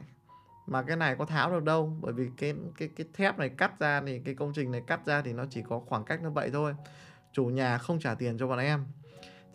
Mà 0.67 0.83
cái 0.83 0.97
này 0.97 1.15
có 1.15 1.25
tháo 1.25 1.51
được 1.51 1.63
đâu, 1.63 1.97
bởi 2.01 2.13
vì 2.13 2.29
cái 2.37 2.53
cái 2.77 2.89
cái 2.95 3.07
thép 3.13 3.39
này 3.39 3.49
cắt 3.49 3.79
ra 3.79 4.01
thì, 4.05 4.19
cái 4.19 4.35
công 4.35 4.51
trình 4.55 4.71
này 4.71 4.81
cắt 4.87 5.05
ra 5.05 5.21
thì 5.21 5.33
nó 5.33 5.45
chỉ 5.49 5.61
có 5.69 5.79
khoảng 5.79 6.05
cách 6.05 6.21
như 6.21 6.29
vậy 6.29 6.49
thôi. 6.53 6.75
Chủ 7.33 7.45
nhà 7.45 7.77
không 7.77 7.99
trả 7.99 8.15
tiền 8.15 8.37
cho 8.37 8.47
bọn 8.47 8.59
em. 8.59 8.85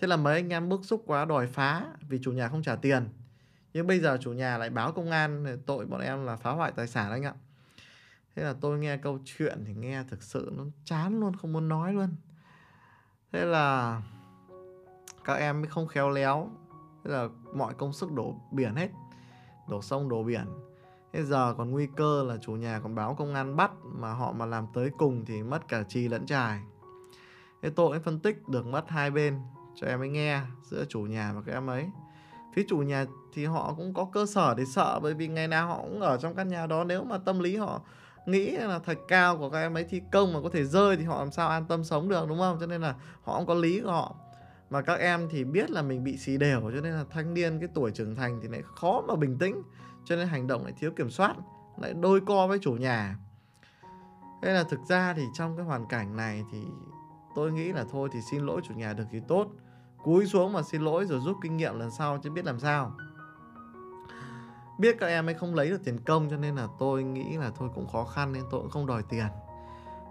Thế 0.00 0.06
là 0.06 0.16
mấy 0.16 0.34
anh 0.34 0.52
em 0.52 0.68
bức 0.68 0.80
xúc 0.84 1.02
quá, 1.06 1.24
đòi 1.24 1.46
phá, 1.46 1.84
vì 2.08 2.18
chủ 2.22 2.32
nhà 2.32 2.48
không 2.48 2.62
trả 2.62 2.76
tiền. 2.76 3.08
Nhưng 3.72 3.86
bây 3.86 4.00
giờ 4.00 4.18
chủ 4.20 4.32
nhà 4.32 4.58
lại 4.58 4.70
báo 4.70 4.92
công 4.92 5.10
an 5.10 5.58
tội 5.66 5.86
bọn 5.86 6.00
em 6.00 6.26
là 6.26 6.36
phá 6.36 6.50
hoại 6.50 6.72
tài 6.72 6.86
sản 6.86 7.10
anh 7.10 7.22
ạ. 7.22 7.34
Thế 8.38 8.44
là 8.44 8.54
tôi 8.60 8.78
nghe 8.78 8.96
câu 8.96 9.18
chuyện 9.24 9.64
thì 9.66 9.74
nghe 9.74 10.04
thực 10.10 10.22
sự 10.22 10.52
nó 10.56 10.64
chán 10.84 11.20
luôn, 11.20 11.36
không 11.36 11.52
muốn 11.52 11.68
nói 11.68 11.92
luôn. 11.92 12.08
Thế 13.32 13.44
là 13.44 14.02
các 15.24 15.34
em 15.34 15.60
mới 15.60 15.70
không 15.70 15.86
khéo 15.86 16.10
léo. 16.10 16.50
Thế 17.04 17.10
là 17.10 17.28
mọi 17.54 17.74
công 17.74 17.92
sức 17.92 18.12
đổ 18.12 18.34
biển 18.52 18.74
hết. 18.74 18.88
Đổ 19.68 19.82
sông 19.82 20.08
đổ 20.08 20.22
biển. 20.22 20.46
Thế 21.12 21.22
giờ 21.22 21.54
còn 21.58 21.70
nguy 21.70 21.88
cơ 21.96 22.24
là 22.28 22.36
chủ 22.36 22.52
nhà 22.52 22.80
còn 22.82 22.94
báo 22.94 23.14
công 23.14 23.34
an 23.34 23.56
bắt 23.56 23.70
mà 23.84 24.12
họ 24.12 24.32
mà 24.32 24.46
làm 24.46 24.66
tới 24.74 24.90
cùng 24.98 25.24
thì 25.24 25.42
mất 25.42 25.68
cả 25.68 25.82
trì 25.82 26.08
lẫn 26.08 26.26
trài. 26.26 26.60
Thế 27.62 27.70
tôi 27.70 27.92
cũng 27.92 28.02
phân 28.02 28.20
tích 28.20 28.48
được 28.48 28.66
mất 28.66 28.84
hai 28.88 29.10
bên 29.10 29.38
cho 29.74 29.86
em 29.86 30.00
ấy 30.00 30.08
nghe 30.08 30.40
giữa 30.62 30.84
chủ 30.88 31.00
nhà 31.00 31.32
và 31.32 31.42
các 31.46 31.52
em 31.52 31.66
ấy 31.66 31.86
phía 32.54 32.64
chủ 32.68 32.78
nhà 32.78 33.06
thì 33.34 33.44
họ 33.44 33.74
cũng 33.76 33.94
có 33.94 34.04
cơ 34.04 34.26
sở 34.26 34.54
để 34.54 34.64
sợ 34.64 35.00
bởi 35.02 35.14
vì 35.14 35.28
ngày 35.28 35.48
nào 35.48 35.68
họ 35.68 35.82
cũng 35.82 36.00
ở 36.00 36.16
trong 36.16 36.34
căn 36.34 36.48
nhà 36.48 36.66
đó 36.66 36.84
nếu 36.84 37.04
mà 37.04 37.18
tâm 37.18 37.38
lý 37.38 37.56
họ 37.56 37.80
nghĩ 38.30 38.50
là 38.50 38.78
thạch 38.78 38.98
cao 39.08 39.38
của 39.38 39.50
các 39.50 39.58
em 39.58 39.76
ấy 39.76 39.84
thi 39.84 40.02
công 40.12 40.32
mà 40.32 40.40
có 40.42 40.48
thể 40.52 40.64
rơi 40.64 40.96
thì 40.96 41.04
họ 41.04 41.18
làm 41.18 41.30
sao 41.30 41.48
an 41.48 41.64
tâm 41.68 41.84
sống 41.84 42.08
được, 42.08 42.28
đúng 42.28 42.38
không? 42.38 42.56
Cho 42.60 42.66
nên 42.66 42.80
là 42.80 42.94
họ 43.22 43.36
cũng 43.36 43.46
có 43.46 43.54
lý 43.54 43.80
của 43.80 43.90
họ. 43.90 44.14
Mà 44.70 44.82
các 44.82 44.98
em 44.98 45.28
thì 45.30 45.44
biết 45.44 45.70
là 45.70 45.82
mình 45.82 46.04
bị 46.04 46.16
xì 46.16 46.36
đều 46.36 46.60
cho 46.60 46.80
nên 46.80 46.92
là 46.92 47.04
thanh 47.10 47.34
niên 47.34 47.60
cái 47.60 47.68
tuổi 47.74 47.90
trưởng 47.90 48.16
thành 48.16 48.40
thì 48.42 48.48
lại 48.48 48.62
khó 48.76 49.02
mà 49.08 49.14
bình 49.14 49.38
tĩnh. 49.38 49.62
Cho 50.04 50.16
nên 50.16 50.28
hành 50.28 50.46
động 50.46 50.64
lại 50.64 50.72
thiếu 50.78 50.90
kiểm 50.96 51.10
soát, 51.10 51.34
lại 51.80 51.94
đôi 51.94 52.20
co 52.20 52.46
với 52.46 52.58
chủ 52.58 52.72
nhà. 52.72 53.16
Nên 54.42 54.54
là 54.54 54.64
thực 54.64 54.80
ra 54.88 55.14
thì 55.16 55.22
trong 55.34 55.56
cái 55.56 55.66
hoàn 55.66 55.86
cảnh 55.86 56.16
này 56.16 56.44
thì 56.52 56.62
tôi 57.34 57.52
nghĩ 57.52 57.72
là 57.72 57.84
thôi 57.92 58.08
thì 58.12 58.20
xin 58.30 58.46
lỗi 58.46 58.60
chủ 58.68 58.74
nhà 58.74 58.92
được 58.92 59.04
thì 59.10 59.20
tốt. 59.28 59.46
Cúi 60.04 60.26
xuống 60.26 60.52
mà 60.52 60.62
xin 60.62 60.82
lỗi 60.82 61.06
rồi 61.06 61.20
rút 61.24 61.36
kinh 61.42 61.56
nghiệm 61.56 61.78
lần 61.78 61.90
sau 61.90 62.18
chứ 62.18 62.30
biết 62.30 62.44
làm 62.44 62.60
sao 62.60 62.96
biết 64.78 64.96
các 65.00 65.06
em 65.06 65.28
ấy 65.28 65.34
không 65.34 65.54
lấy 65.54 65.70
được 65.70 65.84
tiền 65.84 66.00
công 66.00 66.30
cho 66.30 66.36
nên 66.36 66.56
là 66.56 66.68
tôi 66.78 67.02
nghĩ 67.02 67.36
là 67.36 67.50
thôi 67.56 67.68
cũng 67.74 67.88
khó 67.88 68.04
khăn 68.04 68.32
nên 68.32 68.42
tôi 68.50 68.60
cũng 68.60 68.70
không 68.70 68.86
đòi 68.86 69.02
tiền. 69.02 69.26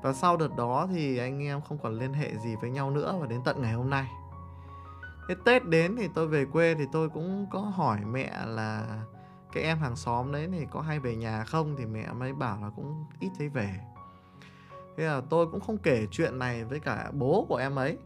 Và 0.01 0.13
sau 0.13 0.38
đợt 0.38 0.55
đó 0.57 0.88
thì 0.91 1.17
anh 1.17 1.43
em 1.43 1.62
không 1.62 1.77
còn 1.77 1.93
liên 1.93 2.13
hệ 2.13 2.38
gì 2.38 2.55
với 2.62 2.69
nhau 2.69 2.91
nữa 2.91 3.17
và 3.19 3.27
đến 3.27 3.41
tận 3.45 3.62
ngày 3.62 3.74
hôm 3.74 3.89
nay. 3.89 4.07
Thế 5.29 5.36
tết 5.45 5.65
đến 5.65 5.95
thì 5.97 6.09
tôi 6.15 6.27
về 6.27 6.45
quê 6.45 6.75
thì 6.75 6.86
tôi 6.91 7.09
cũng 7.09 7.47
có 7.51 7.59
hỏi 7.59 8.00
mẹ 8.05 8.45
là 8.45 8.88
cái 9.53 9.63
em 9.63 9.79
hàng 9.79 9.95
xóm 9.95 10.31
đấy 10.31 10.50
thì 10.51 10.65
có 10.71 10.81
hay 10.81 11.00
về 11.00 11.15
nhà 11.15 11.43
không? 11.43 11.75
Thì 11.77 11.86
mẹ 11.86 12.13
mới 12.13 12.33
bảo 12.33 12.57
là 12.62 12.69
cũng 12.75 13.05
ít 13.19 13.29
thấy 13.38 13.50
về. 13.50 13.79
Thế 14.97 15.03
là 15.03 15.21
tôi 15.29 15.47
cũng 15.51 15.59
không 15.59 15.77
kể 15.77 16.07
chuyện 16.12 16.39
này 16.39 16.63
với 16.63 16.79
cả 16.79 17.12
bố 17.13 17.45
của 17.50 17.55
em 17.55 17.75
ấy, 17.75 17.97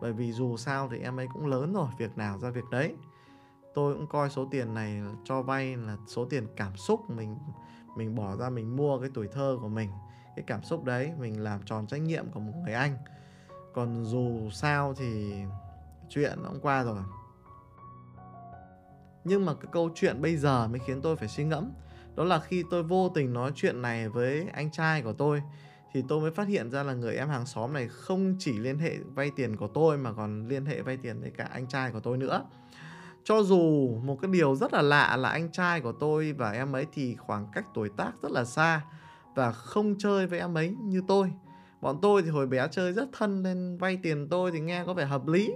bởi 0.00 0.12
vì 0.12 0.32
dù 0.32 0.56
sao 0.56 0.88
thì 0.88 0.98
em 0.98 1.20
ấy 1.20 1.28
cũng 1.32 1.46
lớn 1.46 1.72
rồi, 1.72 1.88
việc 1.98 2.18
nào 2.18 2.38
ra 2.38 2.50
việc 2.50 2.70
đấy 2.70 2.94
tôi 3.80 3.94
cũng 3.94 4.06
coi 4.06 4.30
số 4.30 4.48
tiền 4.50 4.74
này 4.74 5.02
cho 5.24 5.42
vay 5.42 5.76
là 5.76 5.96
số 6.06 6.24
tiền 6.24 6.46
cảm 6.56 6.76
xúc 6.76 7.10
mình 7.10 7.36
mình 7.96 8.14
bỏ 8.14 8.36
ra 8.36 8.50
mình 8.50 8.76
mua 8.76 8.98
cái 9.00 9.10
tuổi 9.14 9.28
thơ 9.32 9.58
của 9.60 9.68
mình, 9.68 9.90
cái 10.36 10.44
cảm 10.46 10.62
xúc 10.62 10.84
đấy 10.84 11.12
mình 11.18 11.42
làm 11.42 11.60
tròn 11.64 11.86
trách 11.86 12.00
nhiệm 12.00 12.30
của 12.30 12.40
một 12.40 12.52
người 12.64 12.74
anh. 12.74 12.96
Còn 13.74 14.04
dù 14.04 14.50
sao 14.50 14.94
thì 14.94 15.32
chuyện 16.08 16.42
nó 16.42 16.48
cũng 16.48 16.60
qua 16.60 16.84
rồi. 16.84 16.98
Nhưng 19.24 19.46
mà 19.46 19.54
cái 19.54 19.68
câu 19.72 19.90
chuyện 19.94 20.22
bây 20.22 20.36
giờ 20.36 20.68
mới 20.68 20.80
khiến 20.86 21.02
tôi 21.02 21.16
phải 21.16 21.28
suy 21.28 21.44
ngẫm, 21.44 21.70
đó 22.16 22.24
là 22.24 22.40
khi 22.40 22.64
tôi 22.70 22.82
vô 22.82 23.08
tình 23.08 23.32
nói 23.32 23.52
chuyện 23.54 23.82
này 23.82 24.08
với 24.08 24.46
anh 24.52 24.70
trai 24.70 25.02
của 25.02 25.12
tôi, 25.12 25.42
thì 25.92 26.04
tôi 26.08 26.20
mới 26.20 26.30
phát 26.30 26.48
hiện 26.48 26.70
ra 26.70 26.82
là 26.82 26.94
người 26.94 27.16
em 27.16 27.28
hàng 27.28 27.46
xóm 27.46 27.72
này 27.72 27.88
không 27.88 28.36
chỉ 28.38 28.58
liên 28.58 28.78
hệ 28.78 28.98
vay 29.14 29.30
tiền 29.36 29.56
của 29.56 29.68
tôi 29.68 29.98
mà 29.98 30.12
còn 30.12 30.48
liên 30.48 30.66
hệ 30.66 30.82
vay 30.82 30.96
tiền 30.96 31.20
với 31.20 31.30
cả 31.30 31.44
anh 31.44 31.66
trai 31.66 31.90
của 31.90 32.00
tôi 32.00 32.16
nữa 32.16 32.44
cho 33.30 33.42
dù 33.42 33.94
một 34.04 34.18
cái 34.22 34.30
điều 34.30 34.54
rất 34.54 34.72
là 34.72 34.82
lạ 34.82 35.16
là 35.16 35.28
anh 35.28 35.52
trai 35.52 35.80
của 35.80 35.92
tôi 35.92 36.32
và 36.32 36.50
em 36.50 36.72
ấy 36.72 36.86
thì 36.92 37.16
khoảng 37.16 37.46
cách 37.52 37.64
tuổi 37.74 37.88
tác 37.96 38.12
rất 38.22 38.32
là 38.32 38.44
xa 38.44 38.80
và 39.34 39.52
không 39.52 39.94
chơi 39.98 40.26
với 40.26 40.38
em 40.38 40.54
ấy 40.54 40.76
như 40.82 41.02
tôi. 41.08 41.32
Bọn 41.80 41.98
tôi 42.02 42.22
thì 42.22 42.28
hồi 42.28 42.46
bé 42.46 42.68
chơi 42.70 42.92
rất 42.92 43.08
thân 43.12 43.42
nên 43.42 43.78
vay 43.78 43.98
tiền 44.02 44.28
tôi 44.28 44.50
thì 44.50 44.60
nghe 44.60 44.84
có 44.84 44.94
vẻ 44.94 45.04
hợp 45.04 45.26
lý. 45.26 45.52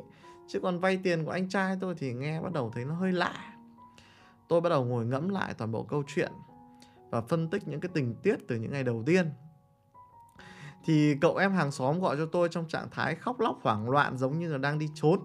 Chứ 0.49 0.61
còn 0.61 0.79
vay 0.79 0.97
tiền 1.03 1.25
của 1.25 1.31
anh 1.31 1.49
trai 1.49 1.77
tôi 1.81 1.95
thì 1.99 2.13
nghe 2.13 2.41
bắt 2.41 2.53
đầu 2.53 2.71
thấy 2.75 2.85
nó 2.85 2.95
hơi 2.95 3.13
lạ. 3.13 3.35
Tôi 4.49 4.61
bắt 4.61 4.69
đầu 4.69 4.85
ngồi 4.85 5.07
ngẫm 5.07 5.29
lại 5.29 5.55
toàn 5.55 5.73
bộ 5.73 5.83
câu 5.83 6.03
chuyện 6.07 6.33
và 7.11 7.21
phân 7.21 7.51
tích 7.51 7.69
những 7.69 7.81
cái 7.81 7.91
tình 7.95 8.15
tiết 8.23 8.37
từ 8.49 8.57
những 8.57 8.73
ngày 8.73 8.83
đầu 8.83 9.03
tiên. 9.07 9.31
Thì 10.85 11.17
cậu 11.21 11.37
em 11.37 11.53
hàng 11.53 11.71
xóm 11.71 12.01
gọi 12.01 12.17
cho 12.17 12.27
tôi 12.27 12.49
trong 12.51 12.69
trạng 12.69 12.89
thái 12.91 13.15
khóc 13.15 13.41
lóc 13.41 13.59
hoảng 13.63 13.91
loạn 13.91 14.17
giống 14.17 14.39
như 14.39 14.53
là 14.53 14.59
đang 14.59 14.79
đi 14.79 14.89
trốn 14.95 15.21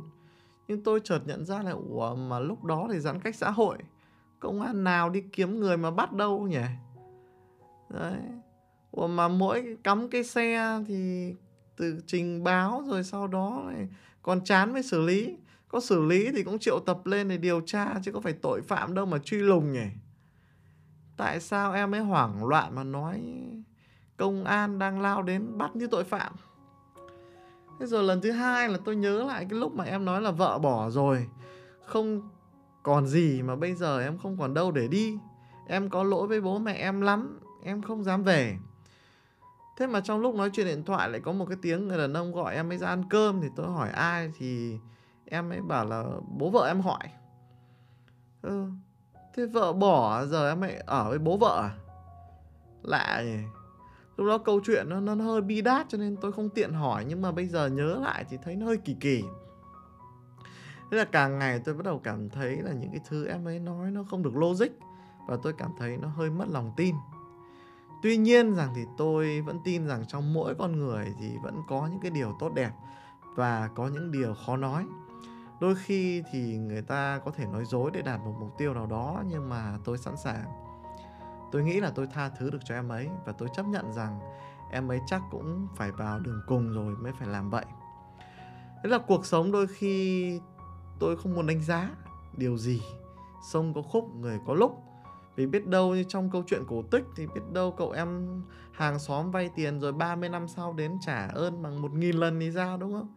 nhưng 0.69 0.83
tôi 0.83 0.99
chợt 1.03 1.19
nhận 1.25 1.45
ra 1.45 1.61
là, 1.61 1.71
ủa, 1.71 2.15
mà 2.15 2.39
lúc 2.39 2.63
đó 2.63 2.87
thì 2.91 2.99
giãn 2.99 3.19
cách 3.19 3.35
xã 3.35 3.51
hội, 3.51 3.77
công 4.39 4.61
an 4.61 4.83
nào 4.83 5.09
đi 5.09 5.23
kiếm 5.33 5.59
người 5.59 5.77
mà 5.77 5.91
bắt 5.91 6.13
đâu 6.13 6.47
nhỉ? 6.47 6.65
Đấy. 7.89 8.19
Ủa, 8.91 9.07
mà 9.07 9.27
mỗi 9.27 9.77
cắm 9.83 10.09
cái 10.09 10.23
xe 10.23 10.79
thì 10.87 11.33
từ 11.77 12.01
trình 12.07 12.43
báo 12.43 12.83
rồi 12.87 13.03
sau 13.03 13.27
đó 13.27 13.63
này 13.67 13.87
còn 14.21 14.43
chán 14.43 14.73
mới 14.73 14.83
xử 14.83 15.01
lý. 15.01 15.37
Có 15.67 15.79
xử 15.79 16.05
lý 16.05 16.31
thì 16.31 16.43
cũng 16.43 16.59
triệu 16.59 16.79
tập 16.79 17.05
lên 17.05 17.27
để 17.27 17.37
điều 17.37 17.61
tra 17.61 17.93
chứ 18.03 18.11
có 18.11 18.21
phải 18.21 18.33
tội 18.33 18.61
phạm 18.61 18.93
đâu 18.93 19.05
mà 19.05 19.17
truy 19.17 19.37
lùng 19.37 19.71
nhỉ? 19.71 19.87
Tại 21.17 21.39
sao 21.39 21.73
em 21.73 21.95
ấy 21.95 22.01
hoảng 22.01 22.45
loạn 22.45 22.75
mà 22.75 22.83
nói 22.83 23.21
công 24.17 24.43
an 24.43 24.79
đang 24.79 25.01
lao 25.01 25.23
đến 25.23 25.57
bắt 25.57 25.75
như 25.75 25.87
tội 25.87 26.03
phạm? 26.03 26.33
Thế 27.79 27.85
rồi 27.85 28.03
lần 28.03 28.21
thứ 28.21 28.31
hai 28.31 28.69
là 28.69 28.77
tôi 28.85 28.95
nhớ 28.95 29.23
lại 29.23 29.45
cái 29.49 29.59
lúc 29.59 29.75
mà 29.75 29.83
em 29.83 30.05
nói 30.05 30.21
là 30.21 30.31
vợ 30.31 30.59
bỏ 30.59 30.89
rồi. 30.89 31.27
Không 31.85 32.29
còn 32.83 33.07
gì 33.07 33.41
mà 33.41 33.55
bây 33.55 33.75
giờ 33.75 34.01
em 34.01 34.17
không 34.17 34.37
còn 34.37 34.53
đâu 34.53 34.71
để 34.71 34.87
đi. 34.87 35.17
Em 35.67 35.89
có 35.89 36.03
lỗi 36.03 36.27
với 36.27 36.41
bố 36.41 36.59
mẹ 36.59 36.73
em 36.73 37.01
lắm 37.01 37.39
em 37.63 37.81
không 37.81 38.03
dám 38.03 38.23
về. 38.23 38.57
Thế 39.77 39.87
mà 39.87 40.01
trong 40.01 40.19
lúc 40.19 40.35
nói 40.35 40.49
chuyện 40.53 40.67
điện 40.67 40.83
thoại 40.83 41.09
lại 41.09 41.21
có 41.21 41.31
một 41.31 41.45
cái 41.45 41.57
tiếng 41.61 41.87
người 41.87 41.97
đàn 41.97 42.13
ông 42.13 42.31
gọi 42.33 42.55
em 42.55 42.71
ấy 42.71 42.77
ra 42.77 42.87
ăn 42.87 43.03
cơm 43.09 43.41
thì 43.41 43.47
tôi 43.55 43.67
hỏi 43.67 43.89
ai 43.89 44.31
thì 44.37 44.77
em 45.25 45.49
ấy 45.49 45.61
bảo 45.61 45.85
là 45.85 46.03
bố 46.37 46.49
vợ 46.49 46.67
em 46.67 46.81
hỏi. 46.81 47.09
Ừ, 48.41 48.65
thế 49.35 49.45
vợ 49.45 49.73
bỏ 49.73 50.25
giờ 50.25 50.49
em 50.49 50.63
ấy 50.63 50.75
ở 50.85 51.09
với 51.09 51.19
bố 51.19 51.37
vợ 51.37 51.61
à? 51.61 51.71
Lạ 52.83 53.21
nhỉ 53.25 53.58
lúc 54.19 54.27
đó 54.27 54.37
câu 54.37 54.59
chuyện 54.65 54.89
nó, 54.89 54.99
nó 54.99 55.23
hơi 55.23 55.41
bi 55.41 55.61
đát 55.61 55.89
cho 55.89 55.97
nên 55.97 56.15
tôi 56.21 56.31
không 56.31 56.49
tiện 56.49 56.73
hỏi 56.73 57.05
nhưng 57.07 57.21
mà 57.21 57.31
bây 57.31 57.47
giờ 57.47 57.67
nhớ 57.67 57.99
lại 58.01 58.25
thì 58.29 58.37
thấy 58.43 58.55
nó 58.55 58.65
hơi 58.65 58.77
kỳ 58.77 58.95
kỳ. 58.99 59.23
Thế 60.91 60.97
là 60.97 61.05
càng 61.05 61.39
ngày 61.39 61.59
tôi 61.65 61.75
bắt 61.75 61.85
đầu 61.85 62.01
cảm 62.03 62.29
thấy 62.29 62.57
là 62.61 62.71
những 62.73 62.91
cái 62.91 63.01
thứ 63.09 63.27
em 63.27 63.47
ấy 63.47 63.59
nói 63.59 63.91
nó 63.91 64.03
không 64.03 64.23
được 64.23 64.35
logic 64.35 64.67
và 65.27 65.37
tôi 65.43 65.53
cảm 65.53 65.71
thấy 65.79 65.97
nó 65.97 66.07
hơi 66.07 66.29
mất 66.29 66.45
lòng 66.49 66.71
tin. 66.77 66.95
Tuy 68.03 68.17
nhiên 68.17 68.55
rằng 68.55 68.73
thì 68.75 68.81
tôi 68.97 69.41
vẫn 69.41 69.59
tin 69.63 69.87
rằng 69.87 70.05
trong 70.07 70.33
mỗi 70.33 70.55
con 70.55 70.79
người 70.79 71.13
thì 71.19 71.31
vẫn 71.43 71.61
có 71.67 71.87
những 71.91 71.99
cái 72.01 72.11
điều 72.11 72.35
tốt 72.39 72.53
đẹp 72.53 72.71
và 73.35 73.69
có 73.75 73.87
những 73.87 74.11
điều 74.11 74.33
khó 74.45 74.57
nói. 74.57 74.85
Đôi 75.61 75.75
khi 75.75 76.23
thì 76.31 76.57
người 76.57 76.81
ta 76.81 77.19
có 77.25 77.31
thể 77.31 77.45
nói 77.45 77.65
dối 77.65 77.91
để 77.93 78.01
đạt 78.01 78.19
một 78.19 78.35
mục 78.39 78.57
tiêu 78.57 78.73
nào 78.73 78.85
đó 78.85 79.23
nhưng 79.27 79.49
mà 79.49 79.77
tôi 79.83 79.97
sẵn 79.97 80.17
sàng 80.17 80.68
tôi 81.51 81.63
nghĩ 81.63 81.79
là 81.79 81.91
tôi 81.95 82.07
tha 82.07 82.29
thứ 82.29 82.49
được 82.49 82.65
cho 82.65 82.75
em 82.75 82.89
ấy 82.89 83.09
và 83.25 83.31
tôi 83.31 83.49
chấp 83.55 83.65
nhận 83.65 83.93
rằng 83.93 84.19
em 84.71 84.91
ấy 84.91 84.99
chắc 85.07 85.21
cũng 85.31 85.67
phải 85.75 85.91
vào 85.91 86.19
đường 86.19 86.41
cùng 86.47 86.73
rồi 86.73 86.95
mới 86.95 87.11
phải 87.19 87.27
làm 87.27 87.49
vậy. 87.49 87.65
Thế 88.83 88.89
là 88.89 88.97
cuộc 88.97 89.25
sống 89.25 89.51
đôi 89.51 89.67
khi 89.67 90.39
tôi 90.99 91.17
không 91.17 91.35
muốn 91.35 91.47
đánh 91.47 91.61
giá 91.61 91.89
điều 92.37 92.57
gì. 92.57 92.81
Sông 93.51 93.73
có 93.73 93.81
khúc, 93.81 94.15
người 94.15 94.39
có 94.47 94.53
lúc. 94.53 94.83
Vì 95.35 95.45
biết 95.45 95.67
đâu 95.67 95.95
như 95.95 96.03
trong 96.07 96.29
câu 96.29 96.43
chuyện 96.47 96.63
cổ 96.67 96.81
tích 96.81 97.03
thì 97.15 97.27
biết 97.27 97.41
đâu 97.53 97.71
cậu 97.77 97.91
em 97.91 98.41
hàng 98.71 98.99
xóm 98.99 99.31
vay 99.31 99.49
tiền 99.55 99.79
rồi 99.79 99.93
30 99.93 100.29
năm 100.29 100.47
sau 100.47 100.73
đến 100.73 100.97
trả 101.01 101.27
ơn 101.27 101.61
bằng 101.61 101.81
một 101.81 101.93
nghìn 101.93 102.15
lần 102.15 102.39
thì 102.39 102.51
sao 102.51 102.77
đúng 102.77 102.93
không? 102.93 103.15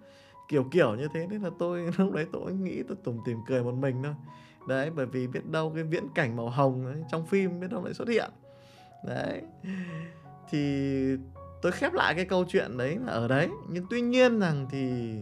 Kiểu 0.49 0.65
kiểu 0.71 0.95
như 0.95 1.09
thế. 1.15 1.27
Nên 1.27 1.43
là 1.43 1.51
tôi 1.59 1.91
lúc 1.99 2.13
đấy 2.13 2.27
tôi 2.33 2.53
nghĩ, 2.53 2.83
tôi 2.89 2.97
tủm 3.05 3.19
tìm 3.25 3.39
cười 3.47 3.63
một 3.63 3.75
mình 3.75 4.03
thôi 4.03 4.15
đấy 4.69 4.91
bởi 4.91 5.07
vì 5.07 5.27
biết 5.27 5.47
đâu 5.51 5.73
cái 5.75 5.85
viễn 5.85 6.09
cảnh 6.15 6.37
màu 6.37 6.51
hồng 6.51 6.87
ấy, 6.87 7.03
trong 7.11 7.27
phim 7.27 7.61
biết 7.61 7.71
đâu 7.71 7.85
lại 7.85 7.95
xuất 7.95 8.09
hiện. 8.09 8.31
Đấy. 9.07 9.43
Thì 10.51 11.17
tôi 11.63 11.73
khép 11.73 11.93
lại 11.93 12.15
cái 12.15 12.25
câu 12.25 12.45
chuyện 12.49 12.77
đấy 12.77 12.99
là 13.07 13.13
ở 13.13 13.29
đấy. 13.29 13.49
Nhưng 13.69 13.87
tuy 13.91 14.01
nhiên 14.01 14.41
rằng 14.41 14.67
thì 14.71 15.15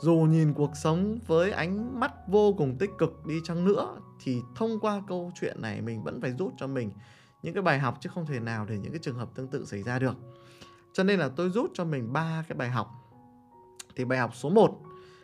dù 0.00 0.14
nhìn 0.14 0.54
cuộc 0.54 0.76
sống 0.76 1.18
với 1.26 1.50
ánh 1.50 2.00
mắt 2.00 2.12
vô 2.28 2.54
cùng 2.58 2.76
tích 2.78 2.90
cực 2.98 3.26
đi 3.26 3.40
chăng 3.44 3.64
nữa 3.64 3.96
thì 4.22 4.42
thông 4.56 4.80
qua 4.80 5.02
câu 5.08 5.32
chuyện 5.34 5.62
này 5.62 5.80
mình 5.80 6.02
vẫn 6.02 6.20
phải 6.20 6.32
rút 6.32 6.52
cho 6.56 6.66
mình 6.66 6.90
những 7.42 7.54
cái 7.54 7.62
bài 7.62 7.78
học 7.78 7.98
chứ 8.00 8.10
không 8.14 8.26
thể 8.26 8.40
nào 8.40 8.66
để 8.68 8.78
những 8.78 8.92
cái 8.92 9.00
trường 9.02 9.16
hợp 9.16 9.28
tương 9.34 9.48
tự 9.48 9.64
xảy 9.64 9.82
ra 9.82 9.98
được. 9.98 10.16
Cho 10.92 11.04
nên 11.04 11.18
là 11.18 11.28
tôi 11.36 11.50
rút 11.50 11.70
cho 11.74 11.84
mình 11.84 12.12
ba 12.12 12.44
cái 12.48 12.56
bài 12.56 12.70
học. 12.70 12.90
Thì 13.96 14.04
bài 14.04 14.18
học 14.18 14.30
số 14.34 14.50
1 14.50 14.80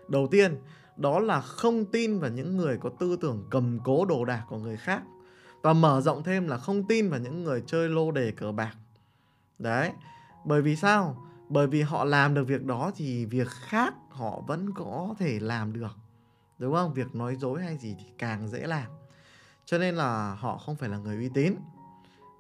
đầu 0.09 0.27
tiên 0.31 0.57
đó 1.01 1.19
là 1.19 1.41
không 1.41 1.85
tin 1.85 2.19
vào 2.19 2.31
những 2.31 2.57
người 2.57 2.79
có 2.79 2.91
tư 2.99 3.17
tưởng 3.21 3.45
cầm 3.51 3.79
cố 3.85 4.05
đồ 4.05 4.25
đạc 4.25 4.45
của 4.49 4.59
người 4.59 4.77
khác. 4.77 5.03
Và 5.63 5.73
mở 5.73 6.01
rộng 6.01 6.23
thêm 6.23 6.49
là 6.49 6.59
không 6.59 6.85
tin 6.85 7.11
vào 7.11 7.21
những 7.21 7.45
người 7.45 7.63
chơi 7.67 7.89
lô 7.89 8.11
đề 8.11 8.31
cờ 8.31 8.53
bạc. 8.53 8.75
Đấy, 9.59 9.93
bởi 10.45 10.63
vì 10.63 10.77
sao? 10.77 11.27
Bởi 11.49 11.67
vì 11.67 11.83
họ 11.83 12.05
làm 12.05 12.35
được 12.35 12.45
việc 12.45 12.65
đó 12.65 12.91
thì 12.97 13.25
việc 13.25 13.49
khác 13.49 13.95
họ 14.11 14.41
vẫn 14.47 14.75
có 14.75 15.15
thể 15.19 15.39
làm 15.41 15.73
được. 15.73 15.97
Đúng 16.59 16.75
không? 16.75 16.95
Việc 16.95 17.15
nói 17.15 17.37
dối 17.37 17.63
hay 17.63 17.77
gì 17.77 17.97
thì 17.99 18.05
càng 18.19 18.49
dễ 18.49 18.67
làm. 18.67 18.87
Cho 19.65 19.79
nên 19.79 19.95
là 19.95 20.35
họ 20.35 20.59
không 20.59 20.77
phải 20.77 20.89
là 20.89 20.99
người 20.99 21.17
uy 21.17 21.29
tín. 21.35 21.55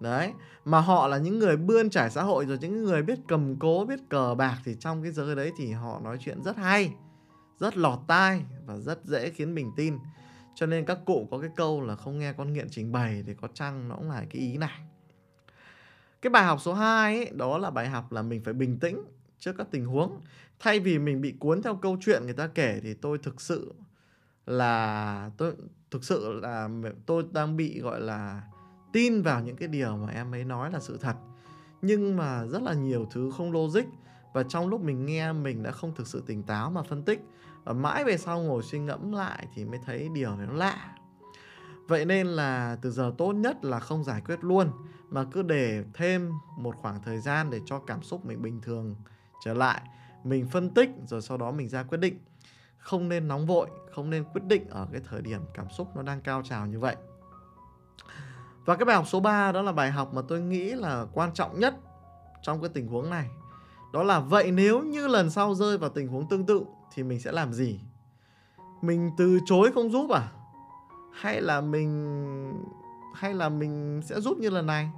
Đấy, 0.00 0.32
mà 0.64 0.80
họ 0.80 1.06
là 1.06 1.18
những 1.18 1.38
người 1.38 1.56
bươn 1.56 1.90
trải 1.90 2.10
xã 2.10 2.22
hội 2.22 2.46
rồi, 2.46 2.58
những 2.60 2.84
người 2.84 3.02
biết 3.02 3.18
cầm 3.28 3.56
cố, 3.58 3.84
biết 3.84 4.00
cờ 4.08 4.34
bạc 4.38 4.58
thì 4.64 4.76
trong 4.80 5.02
cái 5.02 5.12
giới 5.12 5.36
đấy 5.36 5.52
thì 5.56 5.72
họ 5.72 6.00
nói 6.04 6.18
chuyện 6.20 6.42
rất 6.42 6.56
hay 6.56 6.94
rất 7.60 7.76
lọt 7.76 7.98
tai 8.06 8.42
và 8.66 8.78
rất 8.78 9.04
dễ 9.04 9.30
khiến 9.30 9.54
mình 9.54 9.70
tin. 9.76 9.98
Cho 10.54 10.66
nên 10.66 10.84
các 10.84 10.98
cụ 11.06 11.28
có 11.30 11.38
cái 11.38 11.50
câu 11.56 11.80
là 11.80 11.96
không 11.96 12.18
nghe 12.18 12.32
con 12.32 12.52
nghiện 12.52 12.68
trình 12.70 12.92
bày 12.92 13.22
thì 13.26 13.34
có 13.40 13.48
chăng 13.54 13.88
nó 13.88 13.96
cũng 13.96 14.10
là 14.10 14.24
cái 14.30 14.42
ý 14.42 14.56
này. 14.56 14.80
Cái 16.22 16.30
bài 16.30 16.44
học 16.44 16.60
số 16.60 16.74
2 16.74 17.16
ấy, 17.16 17.30
đó 17.32 17.58
là 17.58 17.70
bài 17.70 17.88
học 17.88 18.12
là 18.12 18.22
mình 18.22 18.44
phải 18.44 18.54
bình 18.54 18.78
tĩnh 18.78 19.02
trước 19.38 19.52
các 19.58 19.66
tình 19.70 19.86
huống. 19.86 20.20
Thay 20.58 20.80
vì 20.80 20.98
mình 20.98 21.20
bị 21.20 21.34
cuốn 21.38 21.62
theo 21.62 21.76
câu 21.76 21.96
chuyện 22.00 22.22
người 22.24 22.32
ta 22.32 22.46
kể 22.46 22.80
thì 22.82 22.94
tôi 22.94 23.18
thực 23.18 23.40
sự 23.40 23.74
là 24.46 25.30
tôi 25.36 25.54
thực 25.90 26.04
sự 26.04 26.32
là 26.32 26.68
tôi 27.06 27.24
đang 27.32 27.56
bị 27.56 27.80
gọi 27.80 28.00
là 28.00 28.42
tin 28.92 29.22
vào 29.22 29.40
những 29.40 29.56
cái 29.56 29.68
điều 29.68 29.96
mà 29.96 30.12
em 30.12 30.34
ấy 30.34 30.44
nói 30.44 30.70
là 30.72 30.80
sự 30.80 30.98
thật. 31.00 31.16
Nhưng 31.82 32.16
mà 32.16 32.46
rất 32.46 32.62
là 32.62 32.74
nhiều 32.74 33.08
thứ 33.12 33.30
không 33.36 33.52
logic 33.52 33.84
và 34.34 34.42
trong 34.42 34.68
lúc 34.68 34.80
mình 34.80 35.06
nghe 35.06 35.32
mình 35.32 35.62
đã 35.62 35.70
không 35.70 35.94
thực 35.94 36.06
sự 36.06 36.22
tỉnh 36.26 36.42
táo 36.42 36.70
mà 36.70 36.82
phân 36.82 37.02
tích 37.02 37.20
mãi 37.64 38.04
về 38.04 38.16
sau 38.16 38.40
ngồi 38.40 38.62
suy 38.62 38.78
ngẫm 38.78 39.12
lại 39.12 39.46
thì 39.54 39.64
mới 39.64 39.80
thấy 39.86 40.08
điều 40.12 40.36
này 40.36 40.46
nó 40.46 40.52
lạ. 40.52 40.96
Vậy 41.88 42.04
nên 42.04 42.26
là 42.26 42.76
từ 42.82 42.90
giờ 42.90 43.12
tốt 43.18 43.32
nhất 43.32 43.64
là 43.64 43.80
không 43.80 44.04
giải 44.04 44.22
quyết 44.26 44.44
luôn, 44.44 44.70
mà 45.08 45.24
cứ 45.32 45.42
để 45.42 45.84
thêm 45.94 46.32
một 46.58 46.76
khoảng 46.76 47.02
thời 47.02 47.20
gian 47.20 47.50
để 47.50 47.60
cho 47.66 47.78
cảm 47.78 48.02
xúc 48.02 48.26
mình 48.26 48.42
bình 48.42 48.60
thường 48.60 48.96
trở 49.44 49.54
lại. 49.54 49.80
Mình 50.24 50.48
phân 50.48 50.70
tích 50.70 50.90
rồi 51.06 51.22
sau 51.22 51.36
đó 51.36 51.50
mình 51.50 51.68
ra 51.68 51.82
quyết 51.82 51.98
định. 51.98 52.18
Không 52.78 53.08
nên 53.08 53.28
nóng 53.28 53.46
vội, 53.46 53.68
không 53.94 54.10
nên 54.10 54.24
quyết 54.24 54.44
định 54.44 54.68
ở 54.68 54.86
cái 54.92 55.00
thời 55.10 55.22
điểm 55.22 55.40
cảm 55.54 55.66
xúc 55.70 55.96
nó 55.96 56.02
đang 56.02 56.20
cao 56.20 56.42
trào 56.44 56.66
như 56.66 56.78
vậy. 56.78 56.96
Và 58.64 58.76
cái 58.76 58.84
bài 58.84 58.96
học 58.96 59.04
số 59.08 59.20
3 59.20 59.52
đó 59.52 59.62
là 59.62 59.72
bài 59.72 59.90
học 59.90 60.14
mà 60.14 60.22
tôi 60.28 60.40
nghĩ 60.40 60.72
là 60.72 61.06
quan 61.12 61.34
trọng 61.34 61.60
nhất 61.60 61.74
trong 62.42 62.60
cái 62.60 62.70
tình 62.74 62.86
huống 62.86 63.10
này. 63.10 63.30
Đó 63.92 64.02
là 64.02 64.20
vậy 64.20 64.50
nếu 64.50 64.82
như 64.82 65.08
lần 65.08 65.30
sau 65.30 65.54
rơi 65.54 65.78
vào 65.78 65.90
tình 65.90 66.08
huống 66.08 66.28
tương 66.28 66.46
tự 66.46 66.64
thì 66.94 67.02
mình 67.02 67.20
sẽ 67.20 67.32
làm 67.32 67.52
gì? 67.52 67.80
Mình 68.82 69.10
từ 69.16 69.40
chối 69.46 69.70
không 69.74 69.90
giúp 69.90 70.10
à? 70.10 70.28
Hay 71.12 71.40
là 71.40 71.60
mình, 71.60 72.64
hay 73.14 73.34
là 73.34 73.48
mình 73.48 74.02
sẽ 74.04 74.20
giúp 74.20 74.38
như 74.38 74.50
lần 74.50 74.66
này? 74.66 74.90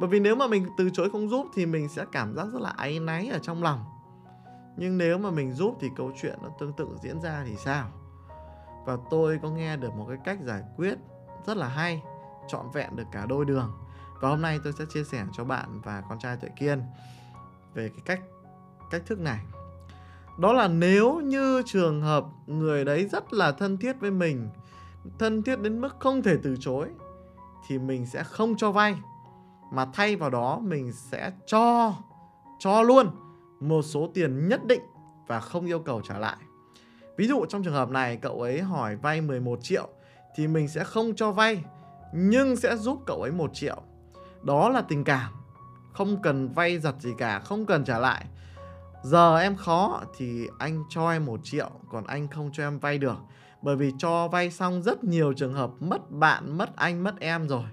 Bởi 0.00 0.08
vì 0.08 0.20
nếu 0.20 0.36
mà 0.36 0.46
mình 0.46 0.66
từ 0.76 0.90
chối 0.90 1.10
không 1.10 1.28
giúp 1.28 1.46
thì 1.54 1.66
mình 1.66 1.88
sẽ 1.88 2.04
cảm 2.12 2.34
giác 2.34 2.46
rất 2.52 2.62
là 2.62 2.70
áy 2.70 3.00
náy 3.00 3.28
ở 3.28 3.38
trong 3.38 3.62
lòng. 3.62 3.84
Nhưng 4.76 4.98
nếu 4.98 5.18
mà 5.18 5.30
mình 5.30 5.52
giúp 5.52 5.76
thì 5.80 5.90
câu 5.96 6.12
chuyện 6.22 6.38
nó 6.42 6.48
tương 6.58 6.72
tự 6.72 6.88
diễn 7.02 7.20
ra 7.20 7.44
thì 7.46 7.56
sao? 7.56 7.88
Và 8.86 8.96
tôi 9.10 9.38
có 9.42 9.50
nghe 9.50 9.76
được 9.76 9.94
một 9.94 10.06
cái 10.08 10.18
cách 10.24 10.38
giải 10.40 10.62
quyết 10.76 10.98
rất 11.46 11.56
là 11.56 11.68
hay, 11.68 12.02
trọn 12.48 12.70
vẹn 12.70 12.96
được 12.96 13.06
cả 13.12 13.26
đôi 13.26 13.44
đường. 13.44 13.72
Và 14.20 14.28
hôm 14.28 14.42
nay 14.42 14.60
tôi 14.64 14.72
sẽ 14.72 14.84
chia 14.88 15.04
sẻ 15.04 15.24
cho 15.32 15.44
bạn 15.44 15.80
và 15.80 16.02
con 16.08 16.18
trai 16.18 16.36
tuệ 16.36 16.50
kiên 16.56 16.82
về 17.74 17.88
cái 17.88 18.00
cách 18.04 18.20
cách 18.90 19.02
thức 19.06 19.20
này 19.20 19.40
đó 20.38 20.52
là 20.52 20.68
nếu 20.68 21.20
như 21.20 21.62
trường 21.66 22.02
hợp 22.02 22.24
người 22.46 22.84
đấy 22.84 23.08
rất 23.12 23.32
là 23.32 23.52
thân 23.52 23.76
thiết 23.76 24.00
với 24.00 24.10
mình 24.10 24.48
thân 25.18 25.42
thiết 25.42 25.60
đến 25.60 25.80
mức 25.80 25.96
không 26.00 26.22
thể 26.22 26.36
từ 26.42 26.56
chối 26.60 26.88
thì 27.68 27.78
mình 27.78 28.06
sẽ 28.06 28.22
không 28.22 28.56
cho 28.56 28.72
vay 28.72 28.96
mà 29.72 29.86
thay 29.92 30.16
vào 30.16 30.30
đó 30.30 30.58
mình 30.62 30.92
sẽ 30.92 31.32
cho 31.46 31.94
cho 32.58 32.82
luôn 32.82 33.06
một 33.60 33.82
số 33.82 34.10
tiền 34.14 34.48
nhất 34.48 34.64
định 34.64 34.80
và 35.26 35.40
không 35.40 35.66
yêu 35.66 35.78
cầu 35.78 36.00
trả 36.08 36.18
lại. 36.18 36.36
Ví 37.16 37.26
dụ 37.26 37.44
trong 37.48 37.62
trường 37.62 37.74
hợp 37.74 37.90
này 37.90 38.16
cậu 38.16 38.40
ấy 38.40 38.62
hỏi 38.62 38.96
vay 38.96 39.20
11 39.20 39.58
triệu 39.62 39.88
thì 40.36 40.48
mình 40.48 40.68
sẽ 40.68 40.84
không 40.84 41.14
cho 41.14 41.32
vay 41.32 41.64
nhưng 42.14 42.56
sẽ 42.56 42.76
giúp 42.76 43.02
cậu 43.06 43.22
ấy 43.22 43.30
1 43.30 43.50
triệu. 43.54 43.82
Đó 44.42 44.68
là 44.68 44.80
tình 44.80 45.04
cảm. 45.04 45.32
Không 45.92 46.22
cần 46.22 46.48
vay 46.48 46.78
giật 46.78 46.94
gì 47.00 47.10
cả, 47.18 47.38
không 47.38 47.66
cần 47.66 47.84
trả 47.84 47.98
lại. 47.98 48.24
Giờ 49.04 49.36
em 49.38 49.56
khó 49.56 50.02
thì 50.16 50.48
anh 50.58 50.84
cho 50.88 51.10
em 51.10 51.26
1 51.26 51.40
triệu 51.42 51.70
còn 51.90 52.04
anh 52.04 52.28
không 52.28 52.50
cho 52.52 52.62
em 52.62 52.78
vay 52.78 52.98
được. 52.98 53.16
Bởi 53.62 53.76
vì 53.76 53.92
cho 53.98 54.28
vay 54.28 54.50
xong 54.50 54.82
rất 54.82 55.04
nhiều 55.04 55.32
trường 55.32 55.54
hợp 55.54 55.70
mất 55.80 56.10
bạn, 56.10 56.58
mất 56.58 56.76
anh, 56.76 57.04
mất 57.04 57.20
em 57.20 57.48
rồi. 57.48 57.64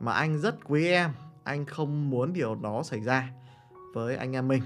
Mà 0.00 0.12
anh 0.12 0.38
rất 0.38 0.64
quý 0.64 0.88
em, 0.88 1.10
anh 1.44 1.66
không 1.66 2.10
muốn 2.10 2.32
điều 2.32 2.54
đó 2.54 2.82
xảy 2.82 3.00
ra 3.00 3.30
với 3.94 4.16
anh 4.16 4.32
em 4.32 4.48
mình. 4.48 4.62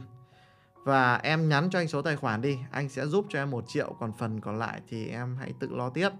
Và 0.85 1.17
em 1.17 1.49
nhắn 1.49 1.69
cho 1.71 1.79
anh 1.79 1.89
số 1.89 2.03
tài 2.03 2.17
khoản 2.17 2.41
đi, 2.41 2.59
anh 2.71 2.89
sẽ 2.89 3.07
giúp 3.07 3.27
cho 3.29 3.39
em 3.39 3.51
1 3.51 3.65
triệu, 3.69 3.97
còn 4.01 4.13
phần 4.13 4.41
còn 4.41 4.59
lại 4.59 4.81
thì 4.89 5.09
em 5.09 5.37
hãy 5.41 5.53
tự 5.61 5.69
lo 5.75 5.91
tiếp. 5.91 6.11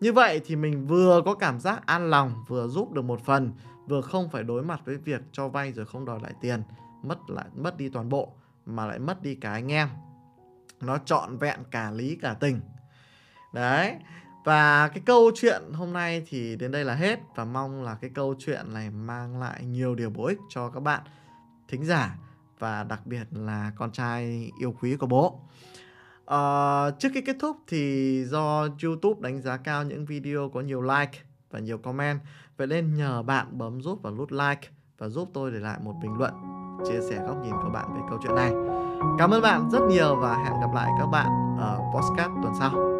Như 0.00 0.12
vậy 0.12 0.40
thì 0.44 0.56
mình 0.56 0.86
vừa 0.86 1.22
có 1.24 1.34
cảm 1.34 1.60
giác 1.60 1.86
an 1.86 2.10
lòng, 2.10 2.44
vừa 2.48 2.68
giúp 2.68 2.92
được 2.92 3.02
một 3.02 3.20
phần, 3.24 3.52
vừa 3.88 4.00
không 4.00 4.28
phải 4.28 4.42
đối 4.42 4.62
mặt 4.62 4.80
với 4.84 4.96
việc 4.96 5.20
cho 5.32 5.48
vay 5.48 5.72
rồi 5.72 5.86
không 5.86 6.04
đòi 6.04 6.20
lại 6.22 6.32
tiền, 6.40 6.62
mất 7.02 7.18
lại 7.28 7.46
mất 7.56 7.76
đi 7.76 7.88
toàn 7.88 8.08
bộ 8.08 8.32
mà 8.66 8.86
lại 8.86 8.98
mất 8.98 9.22
đi 9.22 9.34
cả 9.34 9.52
anh 9.52 9.72
em. 9.72 9.88
Nó 10.80 10.98
trọn 10.98 11.38
vẹn 11.38 11.58
cả 11.70 11.90
lý 11.90 12.18
cả 12.22 12.34
tình. 12.40 12.60
Đấy. 13.52 13.96
Và 14.44 14.88
cái 14.88 15.02
câu 15.06 15.30
chuyện 15.34 15.62
hôm 15.72 15.92
nay 15.92 16.22
thì 16.26 16.56
đến 16.56 16.70
đây 16.70 16.84
là 16.84 16.94
hết 16.94 17.18
và 17.34 17.44
mong 17.44 17.82
là 17.82 17.94
cái 17.94 18.10
câu 18.14 18.34
chuyện 18.38 18.74
này 18.74 18.90
mang 18.90 19.40
lại 19.40 19.64
nhiều 19.64 19.94
điều 19.94 20.10
bổ 20.10 20.26
ích 20.26 20.38
cho 20.48 20.70
các 20.70 20.80
bạn 20.80 21.02
thính 21.68 21.84
giả 21.84 22.16
và 22.58 22.84
đặc 22.84 23.06
biệt 23.06 23.26
là 23.30 23.72
con 23.76 23.92
trai 23.92 24.50
yêu 24.60 24.74
quý 24.80 24.96
của 24.96 25.06
bố. 25.06 25.40
Uh, 26.22 26.98
trước 26.98 27.08
khi 27.14 27.20
kết 27.20 27.36
thúc 27.40 27.56
thì 27.66 28.24
do 28.24 28.68
YouTube 28.82 29.20
đánh 29.20 29.42
giá 29.42 29.56
cao 29.56 29.84
những 29.84 30.06
video 30.06 30.50
có 30.54 30.60
nhiều 30.60 30.82
like 30.82 31.18
và 31.50 31.58
nhiều 31.58 31.78
comment 31.78 32.20
Vậy 32.56 32.66
nên 32.66 32.94
nhờ 32.94 33.22
bạn 33.22 33.58
bấm 33.58 33.80
giúp 33.80 34.02
vào 34.02 34.14
nút 34.14 34.32
like 34.32 34.68
và 34.98 35.08
giúp 35.08 35.30
tôi 35.34 35.50
để 35.50 35.58
lại 35.58 35.78
một 35.82 35.94
bình 36.02 36.14
luận 36.18 36.61
chia 36.84 37.00
sẻ 37.10 37.16
góc 37.26 37.36
nhìn 37.42 37.54
của 37.62 37.70
bạn 37.72 37.84
về 37.94 38.00
câu 38.10 38.18
chuyện 38.22 38.34
này. 38.34 38.52
Cảm 39.18 39.30
ơn 39.30 39.42
bạn 39.42 39.70
rất 39.70 39.82
nhiều 39.88 40.16
và 40.16 40.36
hẹn 40.36 40.60
gặp 40.60 40.74
lại 40.74 40.90
các 40.98 41.06
bạn 41.06 41.56
ở 41.58 41.78
podcast 41.94 42.30
tuần 42.42 42.52
sau. 42.58 42.91